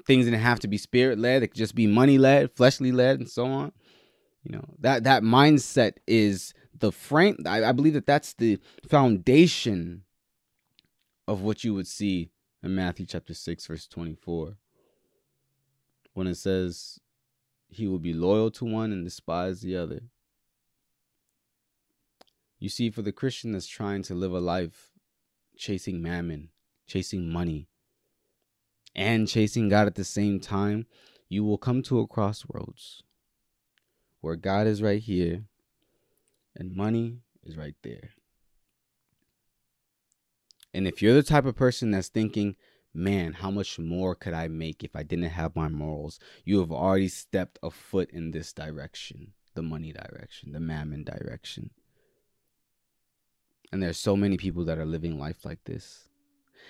things 0.07 0.27
didn't 0.27 0.41
have 0.41 0.61
to 0.61 0.69
be 0.69 0.79
spirit 0.79 1.19
led. 1.19 1.43
It 1.43 1.49
could 1.49 1.59
just 1.59 1.75
be 1.75 1.87
money 1.87 2.19
led, 2.19 2.53
fleshly 2.53 2.93
led, 2.93 3.19
and 3.19 3.29
so 3.29 3.47
on. 3.47 3.73
You 4.45 4.57
know, 4.57 4.65
that 4.81 5.05
that 5.05 5.23
mindset 5.23 5.95
is 6.07 6.55
the 6.79 6.93
frame. 6.93 7.37
I, 7.47 7.65
I 7.65 7.73
believe 7.73 7.95
that 7.95 8.07
that's 8.07 8.35
the 8.35 8.59
foundation 8.89 10.05
of 11.29 11.43
what 11.43 11.63
you 11.63 11.75
would 11.75 11.87
see 11.87 12.31
in 12.63 12.75
Matthew 12.75 13.07
chapter 13.07 13.35
6, 13.35 13.67
verse 13.67 13.87
24. 13.87 14.57
When 16.15 16.27
it 16.27 16.37
says, 16.37 16.99
He 17.69 17.87
will 17.87 17.99
be 17.99 18.13
loyal 18.13 18.51
to 18.53 18.65
one 18.65 18.93
and 18.93 19.05
despise 19.05 19.61
the 19.61 19.77
other. 19.77 20.03
You 22.59 22.69
see, 22.69 22.91
for 22.91 23.03
the 23.03 23.13
Christian 23.13 23.53
that's 23.53 23.67
trying 23.67 24.03
to 24.05 24.15
live 24.15 24.33
a 24.33 24.41
life 24.41 24.91
chasing 25.57 26.03
mammon, 26.03 26.51
chasing 26.87 27.31
money, 27.31 27.69
and 28.95 29.29
chasing 29.29 29.69
God 29.69 29.87
at 29.87 29.95
the 29.95 30.05
same 30.05 30.41
time, 30.41 30.87
you 31.29 31.45
will 31.45 31.59
come 31.59 31.83
to 31.85 32.01
a 32.01 32.07
crossroads 32.07 33.03
where 34.21 34.37
God 34.37 34.67
is 34.67 34.83
right 34.83 35.01
here 35.01 35.45
and 36.57 36.75
money 36.75 37.19
is 37.45 37.57
right 37.57 37.77
there. 37.83 38.11
And 40.73 40.87
if 40.87 41.03
you're 41.03 41.15
the 41.15 41.23
type 41.23 41.47
of 41.47 41.57
person 41.57 41.91
that's 41.91 42.09
thinking, 42.09 42.57
man, 42.95 43.35
how 43.35 43.51
much 43.51 43.79
more 43.79 44.15
could 44.15 44.35
I 44.35 44.49
make 44.49 44.85
if 44.85 44.95
I 44.95 45.03
didn't 45.03 45.31
have 45.31 45.57
my 45.57 45.69
morals? 45.69 46.19
You 46.45 46.61
have 46.61 46.71
already 46.73 47.09
stepped 47.09 47.59
a 47.63 47.71
foot 47.71 48.11
in 48.11 48.31
this 48.31 48.53
direction 48.53 49.33
the 49.55 49.63
money 49.63 49.93
direction, 49.93 50.53
the 50.53 50.61
mammon 50.61 51.05
direction. 51.05 51.71
And 53.73 53.83
there's 53.83 53.99
so 53.99 54.17
many 54.17 54.37
people 54.37 54.65
that 54.65 54.79
are 54.79 54.87
living 54.87 55.19
life 55.19 55.45
like 55.45 55.65
this. 55.65 56.09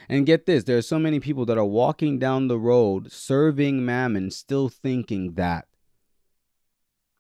And 0.09 0.27
get 0.27 0.47
this, 0.47 0.65
there 0.65 0.77
are 0.77 0.83
so 0.83 0.99
many 0.99 1.21
people 1.21 1.45
that 1.47 1.59
are 1.59 1.65
walking 1.65 2.19
down 2.19 2.49
the 2.49 2.59
road 2.59 3.13
serving 3.13 3.85
mammon 3.85 4.31
still 4.31 4.69
thinking 4.69 5.35
that 5.35 5.69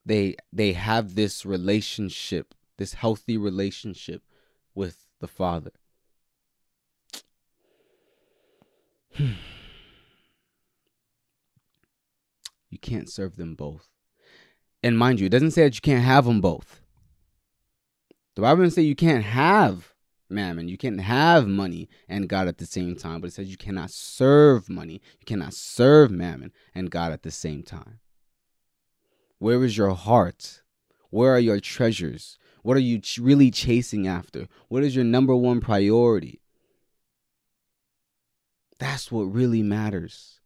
they 0.04 0.34
they 0.52 0.72
have 0.72 1.14
this 1.14 1.46
relationship, 1.46 2.54
this 2.78 2.94
healthy 2.94 3.36
relationship 3.36 4.22
with 4.74 5.06
the 5.20 5.28
Father. 5.28 5.70
you 9.18 9.36
can't 12.80 13.08
serve 13.08 13.36
them 13.36 13.54
both. 13.54 13.88
And 14.82 14.98
mind 14.98 15.20
you, 15.20 15.26
it 15.26 15.30
doesn't 15.30 15.50
say 15.52 15.64
that 15.64 15.74
you 15.74 15.80
can't 15.80 16.04
have 16.04 16.24
them 16.24 16.40
both. 16.40 16.80
The 18.34 18.42
Bible 18.42 18.62
doesn't 18.62 18.76
say 18.76 18.82
you 18.82 18.96
can't 18.96 19.24
have 19.24 19.89
mammon. 20.30 20.68
You 20.68 20.76
can't 20.76 21.00
have 21.00 21.46
money 21.46 21.88
and 22.08 22.28
God 22.28 22.48
at 22.48 22.58
the 22.58 22.66
same 22.66 22.96
time. 22.96 23.20
But 23.20 23.28
it 23.28 23.32
says 23.34 23.50
you 23.50 23.56
cannot 23.56 23.90
serve 23.90 24.68
money. 24.68 25.00
You 25.18 25.26
cannot 25.26 25.54
serve 25.54 26.10
mammon 26.10 26.52
and 26.74 26.90
God 26.90 27.12
at 27.12 27.22
the 27.22 27.30
same 27.30 27.62
time. 27.62 28.00
Where 29.38 29.64
is 29.64 29.76
your 29.76 29.94
heart? 29.94 30.62
Where 31.10 31.32
are 31.34 31.40
your 31.40 31.60
treasures? 31.60 32.38
What 32.62 32.76
are 32.76 32.80
you 32.80 32.98
ch- 32.98 33.18
really 33.18 33.50
chasing 33.50 34.06
after? 34.06 34.46
What 34.68 34.82
is 34.82 34.94
your 34.94 35.04
number 35.04 35.34
one 35.34 35.60
priority? 35.60 36.40
That's 38.78 39.10
what 39.10 39.24
really 39.24 39.62
matters. 39.62 40.40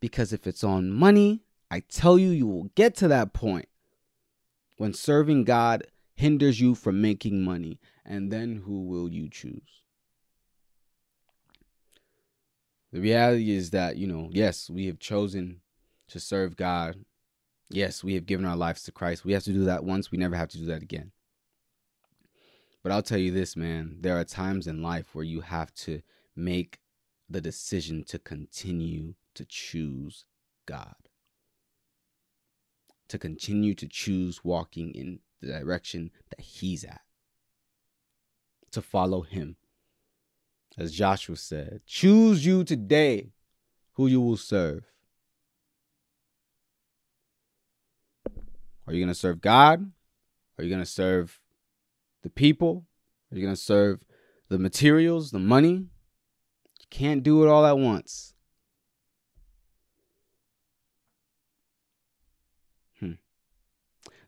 Because 0.00 0.32
if 0.32 0.46
it's 0.46 0.64
on 0.64 0.90
money, 0.90 1.42
I 1.70 1.80
tell 1.80 2.18
you, 2.18 2.30
you 2.30 2.46
will 2.46 2.70
get 2.74 2.96
to 2.96 3.08
that 3.08 3.32
point 3.32 3.68
when 4.76 4.94
serving 4.94 5.44
God 5.44 5.84
hinders 6.14 6.60
you 6.60 6.74
from 6.74 7.00
making 7.00 7.42
money, 7.42 7.78
and 8.04 8.32
then 8.32 8.62
who 8.64 8.82
will 8.82 9.08
you 9.08 9.28
choose? 9.28 9.82
The 12.92 13.00
reality 13.00 13.50
is 13.50 13.70
that, 13.70 13.96
you 13.96 14.06
know, 14.06 14.28
yes, 14.32 14.68
we 14.68 14.86
have 14.86 14.98
chosen 14.98 15.60
to 16.08 16.18
serve 16.18 16.56
God. 16.56 17.04
Yes, 17.68 18.02
we 18.02 18.14
have 18.14 18.26
given 18.26 18.44
our 18.44 18.56
lives 18.56 18.82
to 18.84 18.92
Christ. 18.92 19.24
We 19.24 19.32
have 19.32 19.44
to 19.44 19.52
do 19.52 19.64
that 19.64 19.84
once, 19.84 20.10
we 20.10 20.18
never 20.18 20.34
have 20.34 20.48
to 20.48 20.58
do 20.58 20.66
that 20.66 20.82
again. 20.82 21.12
But 22.82 22.92
I'll 22.92 23.02
tell 23.02 23.18
you 23.18 23.30
this, 23.30 23.56
man, 23.56 23.98
there 24.00 24.18
are 24.18 24.24
times 24.24 24.66
in 24.66 24.82
life 24.82 25.14
where 25.14 25.24
you 25.24 25.42
have 25.42 25.72
to 25.74 26.02
make 26.34 26.80
the 27.28 27.40
decision 27.40 28.02
to 28.04 28.18
continue 28.18 29.14
to 29.34 29.44
choose 29.44 30.24
God. 30.66 30.94
To 33.08 33.18
continue 33.18 33.74
to 33.74 33.86
choose 33.86 34.44
walking 34.44 34.92
in 34.92 35.20
the 35.40 35.48
direction 35.48 36.10
that 36.30 36.40
he's 36.40 36.84
at, 36.84 37.02
to 38.72 38.82
follow 38.82 39.22
him. 39.22 39.56
As 40.78 40.92
Joshua 40.92 41.36
said, 41.36 41.82
choose 41.86 42.46
you 42.46 42.64
today 42.64 43.32
who 43.94 44.06
you 44.06 44.20
will 44.20 44.36
serve. 44.36 44.84
Are 48.86 48.92
you 48.92 49.00
going 49.00 49.08
to 49.08 49.14
serve 49.14 49.40
God? 49.40 49.92
Are 50.56 50.64
you 50.64 50.70
going 50.70 50.82
to 50.82 50.86
serve 50.86 51.40
the 52.22 52.30
people? 52.30 52.86
Are 53.30 53.36
you 53.36 53.42
going 53.42 53.54
to 53.54 53.60
serve 53.60 54.04
the 54.48 54.58
materials, 54.58 55.30
the 55.30 55.38
money? 55.38 55.86
You 56.80 56.86
can't 56.88 57.22
do 57.22 57.44
it 57.44 57.48
all 57.48 57.66
at 57.66 57.78
once. 57.78 58.34
Hmm. 62.98 63.12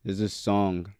There's 0.04 0.18
this 0.18 0.34
song 0.34 0.92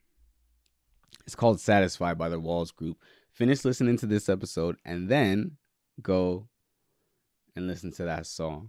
it's 1.26 1.34
called 1.34 1.60
Satisfied 1.60 2.18
by 2.18 2.28
the 2.28 2.40
Walls 2.40 2.70
Group. 2.70 2.98
Finish 3.32 3.64
listening 3.64 3.96
to 3.96 4.06
this 4.06 4.28
episode 4.28 4.76
and 4.84 5.08
then 5.08 5.56
go 6.02 6.48
and 7.56 7.66
listen 7.66 7.90
to 7.92 8.04
that 8.04 8.26
song. 8.26 8.68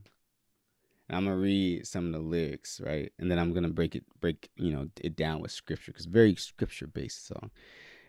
And 1.07 1.17
I'm 1.17 1.25
gonna 1.25 1.37
read 1.37 1.85
some 1.85 2.07
of 2.07 2.13
the 2.13 2.19
lyrics, 2.19 2.79
right? 2.79 3.11
And 3.19 3.29
then 3.29 3.39
I'm 3.39 3.53
gonna 3.53 3.69
break 3.69 3.93
it, 3.95 4.05
break 4.21 4.49
you 4.55 4.71
know 4.71 4.87
it 5.01 5.17
down 5.17 5.41
with 5.41 5.51
scripture 5.51 5.91
because 5.91 6.05
very 6.05 6.35
scripture 6.35 6.87
based 6.87 7.27
song. 7.27 7.51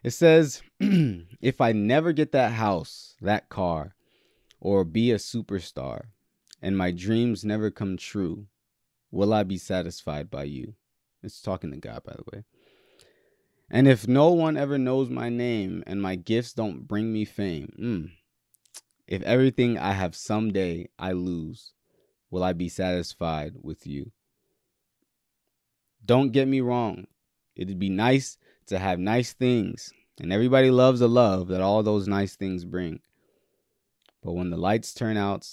It 0.04 0.10
says, 0.10 0.62
"If 0.80 1.60
I 1.60 1.72
never 1.72 2.12
get 2.12 2.30
that 2.32 2.52
house, 2.52 3.16
that 3.20 3.48
car, 3.48 3.96
or 4.60 4.84
be 4.84 5.10
a 5.10 5.16
superstar, 5.16 6.06
and 6.62 6.78
my 6.78 6.92
dreams 6.92 7.44
never 7.44 7.70
come 7.70 7.96
true, 7.96 8.46
will 9.10 9.34
I 9.34 9.42
be 9.42 9.58
satisfied 9.58 10.30
by 10.30 10.44
you?" 10.44 10.74
It's 11.20 11.42
talking 11.42 11.72
to 11.72 11.78
God, 11.78 12.04
by 12.04 12.12
the 12.12 12.24
way. 12.32 12.44
And 13.74 13.88
if 13.88 14.06
no 14.06 14.30
one 14.30 14.56
ever 14.56 14.78
knows 14.78 15.10
my 15.10 15.28
name 15.28 15.82
and 15.84 16.00
my 16.00 16.14
gifts 16.14 16.52
don't 16.52 16.86
bring 16.86 17.12
me 17.12 17.24
fame, 17.24 17.72
mm, 17.76 18.10
if 19.08 19.20
everything 19.24 19.76
I 19.76 19.94
have 19.94 20.14
someday 20.14 20.90
I 20.96 21.10
lose, 21.10 21.72
will 22.30 22.44
I 22.44 22.52
be 22.52 22.68
satisfied 22.68 23.54
with 23.60 23.84
you? 23.84 24.12
Don't 26.04 26.30
get 26.30 26.46
me 26.46 26.60
wrong. 26.60 27.08
It'd 27.56 27.80
be 27.80 27.88
nice 27.88 28.38
to 28.66 28.78
have 28.78 29.00
nice 29.00 29.32
things, 29.32 29.92
and 30.20 30.32
everybody 30.32 30.70
loves 30.70 31.00
the 31.00 31.08
love 31.08 31.48
that 31.48 31.60
all 31.60 31.82
those 31.82 32.06
nice 32.06 32.36
things 32.36 32.64
bring. 32.64 33.00
But 34.22 34.34
when 34.34 34.50
the 34.50 34.56
lights 34.56 34.94
turn 34.94 35.16
out 35.16 35.52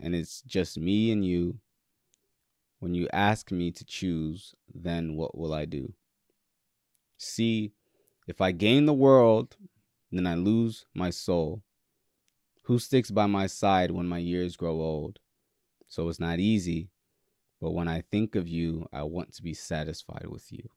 and 0.00 0.12
it's 0.12 0.42
just 0.42 0.76
me 0.76 1.12
and 1.12 1.24
you, 1.24 1.60
when 2.80 2.96
you 2.96 3.06
ask 3.12 3.52
me 3.52 3.70
to 3.70 3.84
choose, 3.84 4.56
then 4.74 5.14
what 5.14 5.38
will 5.38 5.54
I 5.54 5.66
do? 5.66 5.94
See, 7.16 7.72
if 8.26 8.40
I 8.40 8.52
gain 8.52 8.86
the 8.86 8.92
world, 8.92 9.56
then 10.10 10.26
I 10.26 10.34
lose 10.34 10.86
my 10.94 11.10
soul. 11.10 11.62
Who 12.64 12.78
sticks 12.78 13.10
by 13.10 13.26
my 13.26 13.46
side 13.46 13.90
when 13.90 14.06
my 14.06 14.18
years 14.18 14.56
grow 14.56 14.80
old? 14.80 15.18
So 15.88 16.08
it's 16.08 16.20
not 16.20 16.40
easy, 16.40 16.88
but 17.60 17.72
when 17.72 17.88
I 17.88 18.02
think 18.10 18.34
of 18.34 18.48
you, 18.48 18.88
I 18.92 19.02
want 19.02 19.34
to 19.34 19.42
be 19.42 19.54
satisfied 19.54 20.26
with 20.28 20.50
you. 20.50 20.68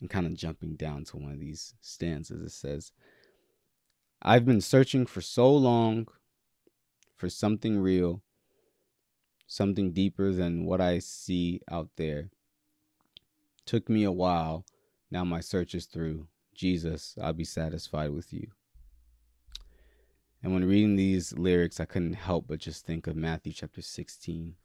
I'm 0.00 0.08
kind 0.08 0.26
of 0.26 0.34
jumping 0.34 0.76
down 0.76 1.04
to 1.04 1.16
one 1.16 1.32
of 1.32 1.40
these 1.40 1.74
stanzas. 1.80 2.42
It 2.42 2.50
says, 2.50 2.92
I've 4.20 4.44
been 4.44 4.60
searching 4.60 5.06
for 5.06 5.20
so 5.20 5.54
long 5.54 6.08
for 7.16 7.28
something 7.28 7.78
real, 7.78 8.22
something 9.46 9.92
deeper 9.92 10.32
than 10.32 10.64
what 10.64 10.80
I 10.80 10.98
see 10.98 11.60
out 11.70 11.90
there. 11.96 12.30
Took 13.66 13.88
me 13.88 14.04
a 14.04 14.12
while, 14.12 14.64
now 15.14 15.22
my 15.22 15.38
search 15.38 15.76
is 15.76 15.86
through. 15.86 16.26
Jesus, 16.56 17.16
I'll 17.22 17.32
be 17.32 17.44
satisfied 17.44 18.10
with 18.10 18.32
you. 18.32 18.48
And 20.42 20.52
when 20.52 20.64
reading 20.64 20.96
these 20.96 21.32
lyrics, 21.38 21.78
I 21.78 21.84
couldn't 21.84 22.14
help 22.14 22.48
but 22.48 22.58
just 22.58 22.84
think 22.84 23.06
of 23.06 23.14
Matthew 23.14 23.52
chapter 23.52 23.80
16. 23.80 24.56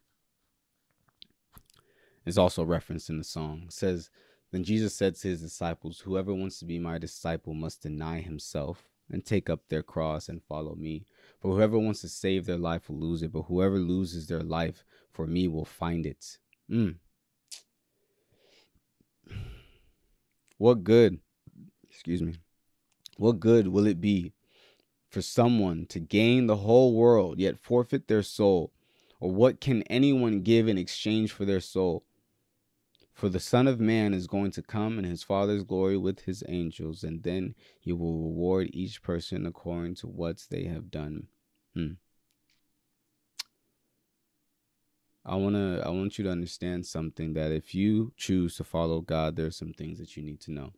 It's 2.25 2.37
also 2.39 2.63
referenced 2.63 3.11
in 3.11 3.19
the 3.19 3.23
song. 3.23 3.65
It 3.67 3.73
says, 3.73 4.09
Then 4.51 4.63
Jesus 4.63 4.95
said 4.95 5.13
to 5.17 5.27
his 5.27 5.41
disciples, 5.43 5.99
Whoever 5.99 6.33
wants 6.33 6.57
to 6.59 6.65
be 6.65 6.79
my 6.79 6.97
disciple 6.97 7.53
must 7.53 7.83
deny 7.83 8.21
himself 8.21 8.89
and 9.11 9.23
take 9.23 9.51
up 9.51 9.61
their 9.69 9.83
cross 9.83 10.29
and 10.29 10.41
follow 10.41 10.73
me. 10.73 11.05
For 11.39 11.53
whoever 11.53 11.77
wants 11.77 12.01
to 12.01 12.09
save 12.09 12.47
their 12.47 12.57
life 12.57 12.89
will 12.89 12.97
lose 12.97 13.21
it, 13.21 13.31
but 13.31 13.43
whoever 13.43 13.77
loses 13.77 14.25
their 14.25 14.41
life 14.41 14.83
for 15.11 15.27
me 15.27 15.47
will 15.47 15.65
find 15.65 16.07
it. 16.07 16.39
Mm. 16.71 16.95
What 20.59 20.83
good, 20.83 21.19
excuse 21.89 22.21
me, 22.21 22.33
what 23.15 23.39
good 23.39 23.69
will 23.69 23.87
it 23.87 24.01
be 24.01 24.33
for 25.07 25.21
someone 25.21 25.85
to 25.87 26.01
gain 26.01 26.47
the 26.47 26.57
whole 26.57 26.93
world 26.93 27.39
yet 27.39 27.57
forfeit 27.57 28.09
their 28.09 28.23
soul? 28.23 28.73
Or 29.21 29.31
what 29.31 29.61
can 29.61 29.83
anyone 29.83 30.41
give 30.41 30.67
in 30.67 30.77
exchange 30.77 31.31
for 31.31 31.45
their 31.45 31.61
soul? 31.61 32.03
For 33.13 33.29
the 33.29 33.39
Son 33.39 33.67
of 33.67 33.79
Man 33.79 34.13
is 34.13 34.27
going 34.27 34.51
to 34.51 34.61
come 34.61 34.99
in 34.99 35.05
his 35.05 35.23
Father's 35.23 35.63
glory 35.63 35.97
with 35.97 36.21
his 36.21 36.43
angels, 36.49 37.05
and 37.05 37.23
then 37.23 37.55
he 37.79 37.93
will 37.93 38.17
reward 38.17 38.69
each 38.73 39.01
person 39.01 39.45
according 39.45 39.95
to 39.95 40.07
what 40.07 40.45
they 40.49 40.65
have 40.65 40.91
done. 40.91 41.27
Hmm. 41.73 41.93
I 45.25 45.35
wanna 45.35 45.81
I 45.85 45.89
want 45.89 46.17
you 46.17 46.23
to 46.23 46.31
understand 46.31 46.85
something 46.85 47.33
that 47.33 47.51
if 47.51 47.75
you 47.75 48.13
choose 48.17 48.55
to 48.57 48.63
follow 48.63 49.01
God, 49.01 49.35
there 49.35 49.45
are 49.45 49.51
some 49.51 49.73
things 49.73 49.99
that 49.99 50.15
you 50.17 50.23
need 50.23 50.39
to 50.41 50.51
know. 50.51 50.71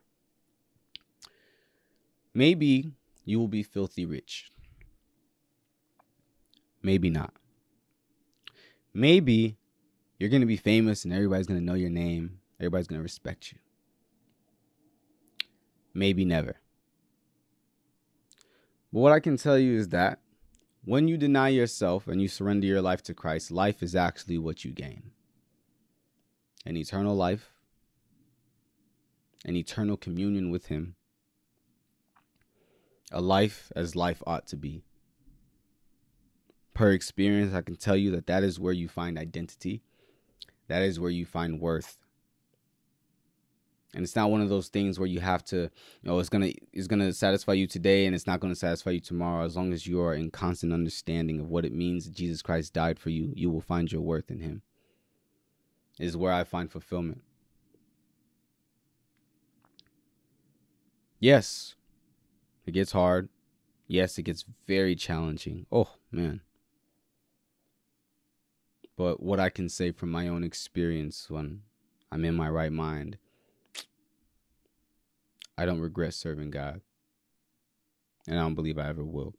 Maybe 2.33 2.93
you 3.25 3.39
will 3.39 3.47
be 3.47 3.63
filthy 3.63 4.05
rich. 4.05 4.51
Maybe 6.81 7.09
not. 7.09 7.33
Maybe 8.93 9.57
you're 10.17 10.29
going 10.29 10.41
to 10.41 10.47
be 10.47 10.57
famous 10.57 11.03
and 11.03 11.13
everybody's 11.13 11.47
going 11.47 11.59
to 11.59 11.65
know 11.65 11.75
your 11.75 11.89
name. 11.89 12.39
Everybody's 12.59 12.87
going 12.87 12.99
to 12.99 13.03
respect 13.03 13.51
you. 13.51 13.59
Maybe 15.93 16.25
never. 16.25 16.57
But 18.93 18.99
what 18.99 19.11
I 19.11 19.19
can 19.19 19.37
tell 19.37 19.57
you 19.57 19.77
is 19.77 19.89
that 19.89 20.19
when 20.83 21.07
you 21.07 21.17
deny 21.17 21.49
yourself 21.49 22.07
and 22.07 22.21
you 22.21 22.27
surrender 22.27 22.65
your 22.65 22.81
life 22.81 23.03
to 23.03 23.13
Christ, 23.13 23.51
life 23.51 23.83
is 23.83 23.95
actually 23.95 24.37
what 24.37 24.65
you 24.65 24.71
gain 24.71 25.11
an 26.63 26.77
eternal 26.77 27.15
life, 27.15 27.51
an 29.45 29.55
eternal 29.55 29.97
communion 29.97 30.51
with 30.51 30.67
Him, 30.67 30.95
a 33.11 33.19
life 33.19 33.71
as 33.75 33.95
life 33.95 34.21
ought 34.27 34.45
to 34.47 34.55
be. 34.55 34.83
Per 36.75 36.91
experience, 36.91 37.53
I 37.53 37.61
can 37.61 37.75
tell 37.75 37.97
you 37.97 38.11
that 38.11 38.27
that 38.27 38.43
is 38.43 38.59
where 38.59 38.73
you 38.73 38.87
find 38.87 39.17
identity, 39.17 39.81
that 40.67 40.83
is 40.83 40.99
where 40.99 41.09
you 41.09 41.25
find 41.25 41.59
worth. 41.59 41.97
And 43.93 44.03
it's 44.03 44.15
not 44.15 44.31
one 44.31 44.41
of 44.41 44.49
those 44.49 44.69
things 44.69 44.97
where 44.99 45.07
you 45.07 45.19
have 45.19 45.43
to, 45.45 45.57
you 45.57 45.69
know, 46.03 46.17
it's 46.19 46.29
gonna 46.29 46.51
it's 46.71 46.87
gonna 46.87 47.11
satisfy 47.11 47.53
you 47.53 47.67
today 47.67 48.05
and 48.05 48.15
it's 48.15 48.27
not 48.27 48.39
gonna 48.39 48.55
satisfy 48.55 48.91
you 48.91 49.01
tomorrow. 49.01 49.43
As 49.45 49.57
long 49.57 49.73
as 49.73 49.85
you 49.85 50.01
are 50.01 50.13
in 50.13 50.31
constant 50.31 50.71
understanding 50.71 51.39
of 51.39 51.49
what 51.49 51.65
it 51.65 51.73
means 51.73 52.05
that 52.05 52.15
Jesus 52.15 52.41
Christ 52.41 52.73
died 52.73 52.99
for 52.99 53.09
you, 53.09 53.33
you 53.35 53.49
will 53.49 53.61
find 53.61 53.91
your 53.91 54.01
worth 54.01 54.31
in 54.31 54.39
Him. 54.39 54.61
Is 55.99 56.15
where 56.15 56.31
I 56.31 56.45
find 56.45 56.71
fulfillment. 56.71 57.21
Yes, 61.19 61.75
it 62.65 62.71
gets 62.71 62.93
hard. 62.93 63.29
Yes, 63.87 64.17
it 64.17 64.23
gets 64.23 64.45
very 64.65 64.95
challenging. 64.95 65.65
Oh, 65.71 65.89
man. 66.11 66.41
But 68.95 69.21
what 69.21 69.39
I 69.39 69.49
can 69.49 69.67
say 69.67 69.91
from 69.91 70.11
my 70.11 70.27
own 70.27 70.43
experience 70.43 71.29
when 71.29 71.61
I'm 72.11 72.23
in 72.23 72.35
my 72.35 72.49
right 72.49 72.71
mind, 72.71 73.17
I 75.61 75.65
don't 75.65 75.79
regret 75.79 76.15
serving 76.15 76.49
God. 76.49 76.81
And 78.27 78.39
I 78.39 78.41
don't 78.41 78.55
believe 78.55 78.79
I 78.79 78.89
ever 78.89 79.03
will. 79.03 79.35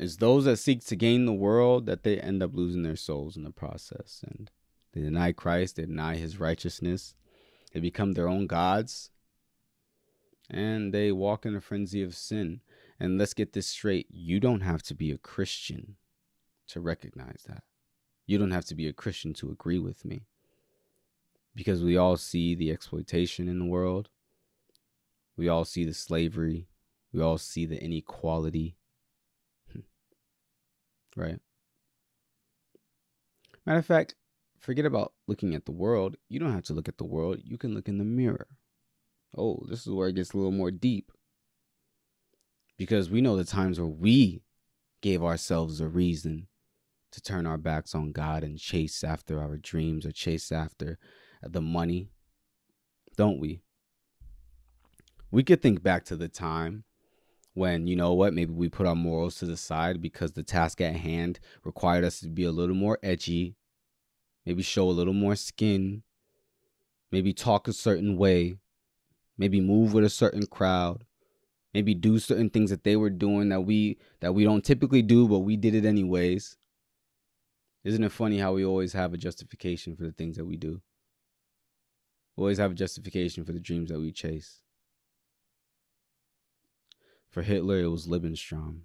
It's 0.00 0.16
those 0.16 0.46
that 0.46 0.56
seek 0.56 0.84
to 0.86 0.96
gain 0.96 1.26
the 1.26 1.32
world 1.32 1.86
that 1.86 2.02
they 2.02 2.18
end 2.18 2.42
up 2.42 2.50
losing 2.52 2.82
their 2.82 2.96
souls 2.96 3.36
in 3.36 3.44
the 3.44 3.52
process. 3.52 4.24
And 4.26 4.50
they 4.92 5.00
deny 5.00 5.30
Christ, 5.30 5.76
they 5.76 5.84
deny 5.84 6.16
his 6.16 6.40
righteousness, 6.40 7.14
they 7.72 7.78
become 7.78 8.12
their 8.14 8.28
own 8.28 8.48
gods, 8.48 9.10
and 10.50 10.92
they 10.92 11.12
walk 11.12 11.46
in 11.46 11.54
a 11.54 11.60
frenzy 11.60 12.02
of 12.02 12.16
sin. 12.16 12.62
And 12.98 13.16
let's 13.16 13.32
get 13.32 13.52
this 13.52 13.68
straight 13.68 14.08
you 14.10 14.40
don't 14.40 14.62
have 14.62 14.82
to 14.84 14.94
be 14.94 15.12
a 15.12 15.18
Christian 15.18 15.94
to 16.66 16.80
recognize 16.80 17.44
that. 17.46 17.62
You 18.26 18.38
don't 18.38 18.50
have 18.50 18.64
to 18.64 18.74
be 18.74 18.88
a 18.88 18.92
Christian 18.92 19.34
to 19.34 19.52
agree 19.52 19.78
with 19.78 20.04
me. 20.04 20.22
Because 21.54 21.82
we 21.82 21.96
all 21.96 22.16
see 22.16 22.54
the 22.54 22.70
exploitation 22.70 23.48
in 23.48 23.58
the 23.58 23.64
world, 23.64 24.08
we 25.36 25.48
all 25.48 25.64
see 25.64 25.84
the 25.84 25.94
slavery, 25.94 26.68
we 27.12 27.20
all 27.20 27.38
see 27.38 27.66
the 27.66 27.82
inequality. 27.82 28.76
Hmm. 29.72 29.80
right? 31.16 31.40
Matter 33.66 33.78
of 33.78 33.86
fact, 33.86 34.14
forget 34.58 34.84
about 34.84 35.12
looking 35.26 35.54
at 35.54 35.64
the 35.64 35.72
world. 35.72 36.16
You 36.28 36.38
don't 36.38 36.52
have 36.52 36.64
to 36.64 36.74
look 36.74 36.88
at 36.88 36.98
the 36.98 37.04
world, 37.04 37.38
you 37.42 37.58
can 37.58 37.74
look 37.74 37.88
in 37.88 37.98
the 37.98 38.04
mirror. 38.04 38.46
Oh, 39.36 39.64
this 39.68 39.86
is 39.86 39.92
where 39.92 40.08
it 40.08 40.16
gets 40.16 40.32
a 40.32 40.36
little 40.36 40.52
more 40.52 40.70
deep. 40.70 41.12
Because 42.76 43.10
we 43.10 43.20
know 43.20 43.36
the 43.36 43.44
times 43.44 43.78
where 43.78 43.88
we 43.88 44.42
gave 45.02 45.22
ourselves 45.22 45.80
a 45.80 45.88
reason 45.88 46.48
to 47.12 47.20
turn 47.20 47.46
our 47.46 47.58
backs 47.58 47.94
on 47.94 48.12
God 48.12 48.42
and 48.42 48.58
chase 48.58 49.02
after 49.02 49.40
our 49.40 49.56
dreams 49.56 50.06
or 50.06 50.12
chase 50.12 50.52
after 50.52 50.98
the 51.42 51.60
money, 51.60 52.10
don't 53.16 53.40
we? 53.40 53.62
We 55.30 55.42
could 55.42 55.62
think 55.62 55.82
back 55.82 56.04
to 56.06 56.16
the 56.16 56.28
time 56.28 56.84
when, 57.54 57.86
you 57.86 57.96
know 57.96 58.12
what, 58.14 58.34
maybe 58.34 58.52
we 58.52 58.68
put 58.68 58.86
our 58.86 58.94
morals 58.94 59.36
to 59.36 59.46
the 59.46 59.56
side 59.56 60.00
because 60.00 60.32
the 60.32 60.42
task 60.42 60.80
at 60.80 60.96
hand 60.96 61.40
required 61.64 62.04
us 62.04 62.20
to 62.20 62.28
be 62.28 62.44
a 62.44 62.50
little 62.50 62.74
more 62.74 62.98
edgy, 63.02 63.56
maybe 64.44 64.62
show 64.62 64.88
a 64.88 64.92
little 64.92 65.12
more 65.14 65.36
skin, 65.36 66.02
maybe 67.12 67.32
talk 67.32 67.68
a 67.68 67.72
certain 67.72 68.16
way, 68.16 68.56
maybe 69.38 69.60
move 69.60 69.92
with 69.92 70.04
a 70.04 70.10
certain 70.10 70.46
crowd, 70.46 71.04
maybe 71.72 71.94
do 71.94 72.18
certain 72.18 72.50
things 72.50 72.70
that 72.70 72.84
they 72.84 72.96
were 72.96 73.10
doing 73.10 73.48
that 73.48 73.62
we 73.62 73.98
that 74.20 74.34
we 74.34 74.44
don't 74.44 74.64
typically 74.64 75.02
do, 75.02 75.28
but 75.28 75.40
we 75.40 75.56
did 75.56 75.74
it 75.74 75.84
anyways. 75.84 76.56
Isn't 77.84 78.04
it 78.04 78.12
funny 78.12 78.38
how 78.38 78.52
we 78.52 78.64
always 78.64 78.92
have 78.92 79.14
a 79.14 79.18
justification 79.18 79.96
for 79.96 80.02
the 80.02 80.12
things 80.12 80.36
that 80.36 80.44
we 80.44 80.56
do? 80.56 80.82
We 82.36 82.42
always 82.42 82.58
have 82.58 82.72
a 82.72 82.74
justification 82.74 83.44
for 83.44 83.52
the 83.52 83.60
dreams 83.60 83.90
that 83.90 84.00
we 84.00 84.12
chase. 84.12 84.60
For 87.28 87.42
Hitler, 87.42 87.80
it 87.80 87.88
was 87.88 88.06
Lebensraum. 88.06 88.80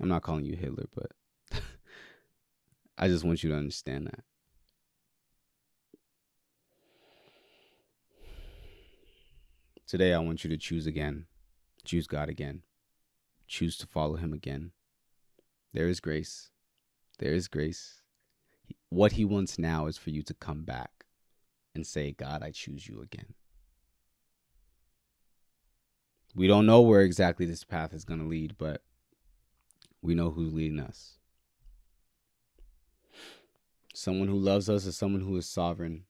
I'm 0.00 0.08
not 0.08 0.22
calling 0.22 0.44
you 0.44 0.56
Hitler, 0.56 0.86
but 0.94 1.12
I 2.98 3.08
just 3.08 3.24
want 3.24 3.42
you 3.42 3.50
to 3.50 3.56
understand 3.56 4.06
that. 4.06 4.24
Today, 9.86 10.12
I 10.12 10.18
want 10.18 10.42
you 10.42 10.50
to 10.50 10.56
choose 10.56 10.86
again. 10.86 11.26
Choose 11.84 12.06
God 12.06 12.28
again. 12.28 12.62
Choose 13.46 13.76
to 13.78 13.86
follow 13.86 14.16
Him 14.16 14.32
again. 14.32 14.72
There 15.72 15.88
is 15.88 16.00
grace. 16.00 16.50
There 17.18 17.32
is 17.32 17.46
grace. 17.46 18.02
What 18.90 19.12
He 19.12 19.24
wants 19.24 19.58
now 19.58 19.86
is 19.86 19.98
for 19.98 20.10
you 20.10 20.22
to 20.22 20.34
come 20.34 20.62
back 20.62 21.04
and 21.74 21.86
say, 21.86 22.12
God, 22.12 22.42
I 22.42 22.50
choose 22.50 22.88
you 22.88 23.00
again. 23.02 23.34
We 26.34 26.46
don't 26.46 26.66
know 26.66 26.82
where 26.82 27.00
exactly 27.00 27.46
this 27.46 27.64
path 27.64 27.94
is 27.94 28.04
going 28.04 28.20
to 28.20 28.26
lead, 28.26 28.56
but 28.58 28.82
we 30.02 30.14
know 30.14 30.30
who's 30.30 30.52
leading 30.52 30.80
us. 30.80 31.18
Someone 33.94 34.28
who 34.28 34.38
loves 34.38 34.68
us 34.68 34.84
is 34.84 34.96
someone 34.96 35.22
who 35.22 35.36
is 35.36 35.48
sovereign, 35.48 36.04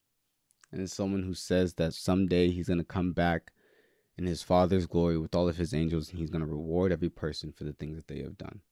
and 0.72 0.80
is 0.80 0.92
someone 0.92 1.22
who 1.22 1.34
says 1.34 1.74
that 1.74 1.94
someday 1.94 2.50
he's 2.50 2.66
going 2.66 2.80
to 2.80 2.84
come 2.84 3.12
back 3.12 3.52
in 4.18 4.26
his 4.26 4.42
Father's 4.42 4.86
glory 4.86 5.16
with 5.16 5.34
all 5.34 5.48
of 5.48 5.58
his 5.58 5.72
angels, 5.72 6.10
and 6.10 6.18
he's 6.18 6.30
going 6.30 6.44
to 6.44 6.50
reward 6.50 6.90
every 6.90 7.10
person 7.10 7.52
for 7.52 7.62
the 7.62 7.72
things 7.72 7.96
that 7.96 8.08
they 8.08 8.20
have 8.20 8.36
done. 8.36 8.62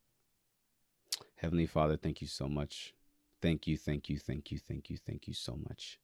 Heavenly 1.36 1.66
Father, 1.66 1.96
thank 1.96 2.20
you 2.20 2.26
so 2.26 2.48
much. 2.48 2.93
Thank 3.44 3.66
you, 3.66 3.76
thank 3.76 4.09
you, 4.09 4.18
thank 4.18 4.50
you, 4.50 4.59
thank 4.59 4.88
you, 4.88 4.96
thank 4.96 5.28
you 5.28 5.35
so 5.35 5.54
much. 5.68 5.98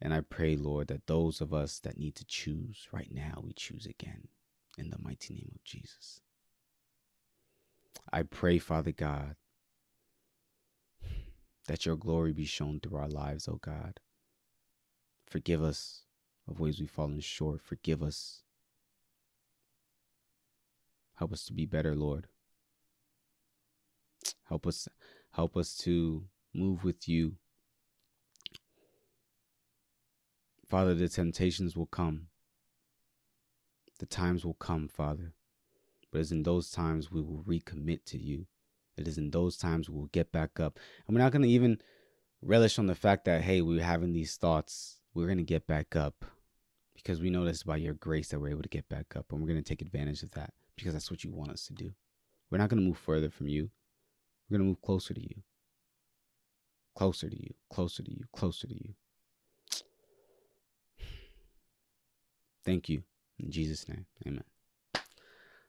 And 0.00 0.14
I 0.14 0.20
pray, 0.20 0.54
Lord, 0.54 0.86
that 0.86 1.08
those 1.08 1.40
of 1.40 1.52
us 1.52 1.80
that 1.80 1.98
need 1.98 2.14
to 2.14 2.24
choose 2.24 2.86
right 2.92 3.10
now, 3.12 3.42
we 3.42 3.52
choose 3.52 3.84
again 3.84 4.28
in 4.78 4.90
the 4.90 4.98
mighty 5.00 5.34
name 5.34 5.50
of 5.52 5.64
Jesus. 5.64 6.20
I 8.12 8.22
pray, 8.22 8.60
Father 8.60 8.92
God, 8.92 9.34
that 11.66 11.84
your 11.84 11.96
glory 11.96 12.32
be 12.32 12.44
shown 12.44 12.78
through 12.78 12.98
our 12.98 13.08
lives, 13.08 13.48
O 13.48 13.54
oh 13.54 13.60
God. 13.60 13.98
Forgive 15.26 15.64
us 15.64 16.02
of 16.46 16.60
ways 16.60 16.78
we've 16.78 16.88
fallen 16.88 17.18
short. 17.18 17.60
Forgive 17.60 18.04
us. 18.04 18.44
Help 21.16 21.32
us 21.32 21.44
to 21.46 21.52
be 21.52 21.66
better, 21.66 21.96
Lord. 21.96 22.28
Help 24.44 24.64
us 24.64 24.88
help 25.32 25.56
us 25.56 25.76
to 25.78 26.24
move 26.54 26.84
with 26.84 27.08
you. 27.08 27.36
Father, 30.68 30.94
the 30.94 31.08
temptations 31.08 31.76
will 31.76 31.86
come. 31.86 32.26
The 33.98 34.06
times 34.06 34.44
will 34.44 34.54
come, 34.54 34.88
Father. 34.88 35.34
But 36.12 36.20
it's 36.20 36.30
in 36.30 36.42
those 36.42 36.70
times 36.70 37.10
we 37.10 37.20
will 37.20 37.44
recommit 37.46 38.04
to 38.06 38.18
you. 38.18 38.46
It 38.96 39.08
is 39.08 39.18
in 39.18 39.30
those 39.30 39.56
times 39.56 39.88
we 39.88 39.96
will 39.96 40.10
get 40.12 40.32
back 40.32 40.60
up. 40.60 40.78
And 41.06 41.16
we're 41.16 41.22
not 41.22 41.32
going 41.32 41.42
to 41.42 41.48
even 41.48 41.78
relish 42.42 42.78
on 42.78 42.86
the 42.86 42.94
fact 42.94 43.24
that, 43.24 43.42
hey, 43.42 43.60
we're 43.60 43.82
having 43.82 44.12
these 44.12 44.36
thoughts. 44.36 45.00
We're 45.14 45.26
going 45.26 45.38
to 45.38 45.44
get 45.44 45.66
back 45.66 45.96
up 45.96 46.24
because 46.94 47.20
we 47.20 47.30
know 47.30 47.44
this 47.44 47.62
by 47.62 47.76
your 47.76 47.94
grace 47.94 48.28
that 48.28 48.40
we're 48.40 48.50
able 48.50 48.62
to 48.62 48.68
get 48.68 48.88
back 48.88 49.16
up. 49.16 49.26
And 49.30 49.40
we're 49.40 49.48
going 49.48 49.62
to 49.62 49.68
take 49.68 49.82
advantage 49.82 50.22
of 50.22 50.32
that 50.32 50.52
because 50.76 50.92
that's 50.92 51.10
what 51.10 51.24
you 51.24 51.32
want 51.32 51.50
us 51.50 51.66
to 51.66 51.72
do. 51.72 51.92
We're 52.50 52.58
not 52.58 52.68
going 52.68 52.80
to 52.80 52.86
move 52.86 52.98
further 52.98 53.30
from 53.30 53.48
you. 53.48 53.70
We're 54.50 54.58
going 54.58 54.66
to 54.66 54.70
move 54.70 54.82
closer 54.82 55.14
to 55.14 55.20
you. 55.20 55.42
Closer 56.96 57.30
to 57.30 57.36
you, 57.40 57.54
closer 57.72 58.02
to 58.02 58.10
you, 58.10 58.24
closer 58.34 58.66
to 58.66 58.74
you. 58.74 58.94
Thank 62.64 62.88
you. 62.88 63.04
In 63.38 63.50
Jesus' 63.50 63.88
name, 63.88 64.06
amen. 64.26 64.44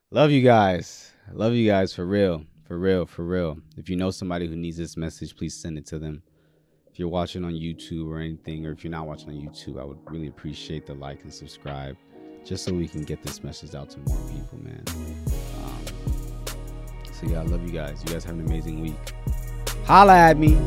Love 0.09 0.31
you 0.31 0.41
guys. 0.41 1.11
Love 1.31 1.53
you 1.53 1.69
guys 1.69 1.93
for 1.93 2.05
real. 2.05 2.43
For 2.67 2.77
real. 2.77 3.05
For 3.05 3.23
real. 3.23 3.59
If 3.77 3.87
you 3.87 3.95
know 3.95 4.11
somebody 4.11 4.47
who 4.47 4.55
needs 4.55 4.77
this 4.77 4.97
message, 4.97 5.37
please 5.37 5.53
send 5.53 5.77
it 5.77 5.85
to 5.87 5.99
them. 5.99 6.23
If 6.91 6.99
you're 6.99 7.07
watching 7.07 7.45
on 7.45 7.53
YouTube 7.53 8.09
or 8.09 8.19
anything, 8.19 8.65
or 8.65 8.71
if 8.73 8.83
you're 8.83 8.91
not 8.91 9.07
watching 9.07 9.29
on 9.29 9.35
YouTube, 9.35 9.79
I 9.79 9.85
would 9.85 9.99
really 10.11 10.27
appreciate 10.27 10.85
the 10.85 10.95
like 10.95 11.23
and 11.23 11.33
subscribe 11.33 11.95
just 12.43 12.65
so 12.65 12.73
we 12.73 12.87
can 12.87 13.03
get 13.03 13.23
this 13.23 13.43
message 13.43 13.75
out 13.75 13.89
to 13.91 13.99
more 13.99 14.17
people, 14.29 14.57
man. 14.61 15.40
So, 17.21 17.27
yeah, 17.27 17.41
I 17.41 17.43
love 17.43 17.63
you 17.63 17.71
guys. 17.71 18.01
You 18.05 18.13
guys 18.13 18.23
have 18.23 18.33
an 18.35 18.45
amazing 18.45 18.81
week. 18.81 18.95
Holla 19.85 20.17
at 20.17 20.37
me. 20.37 20.57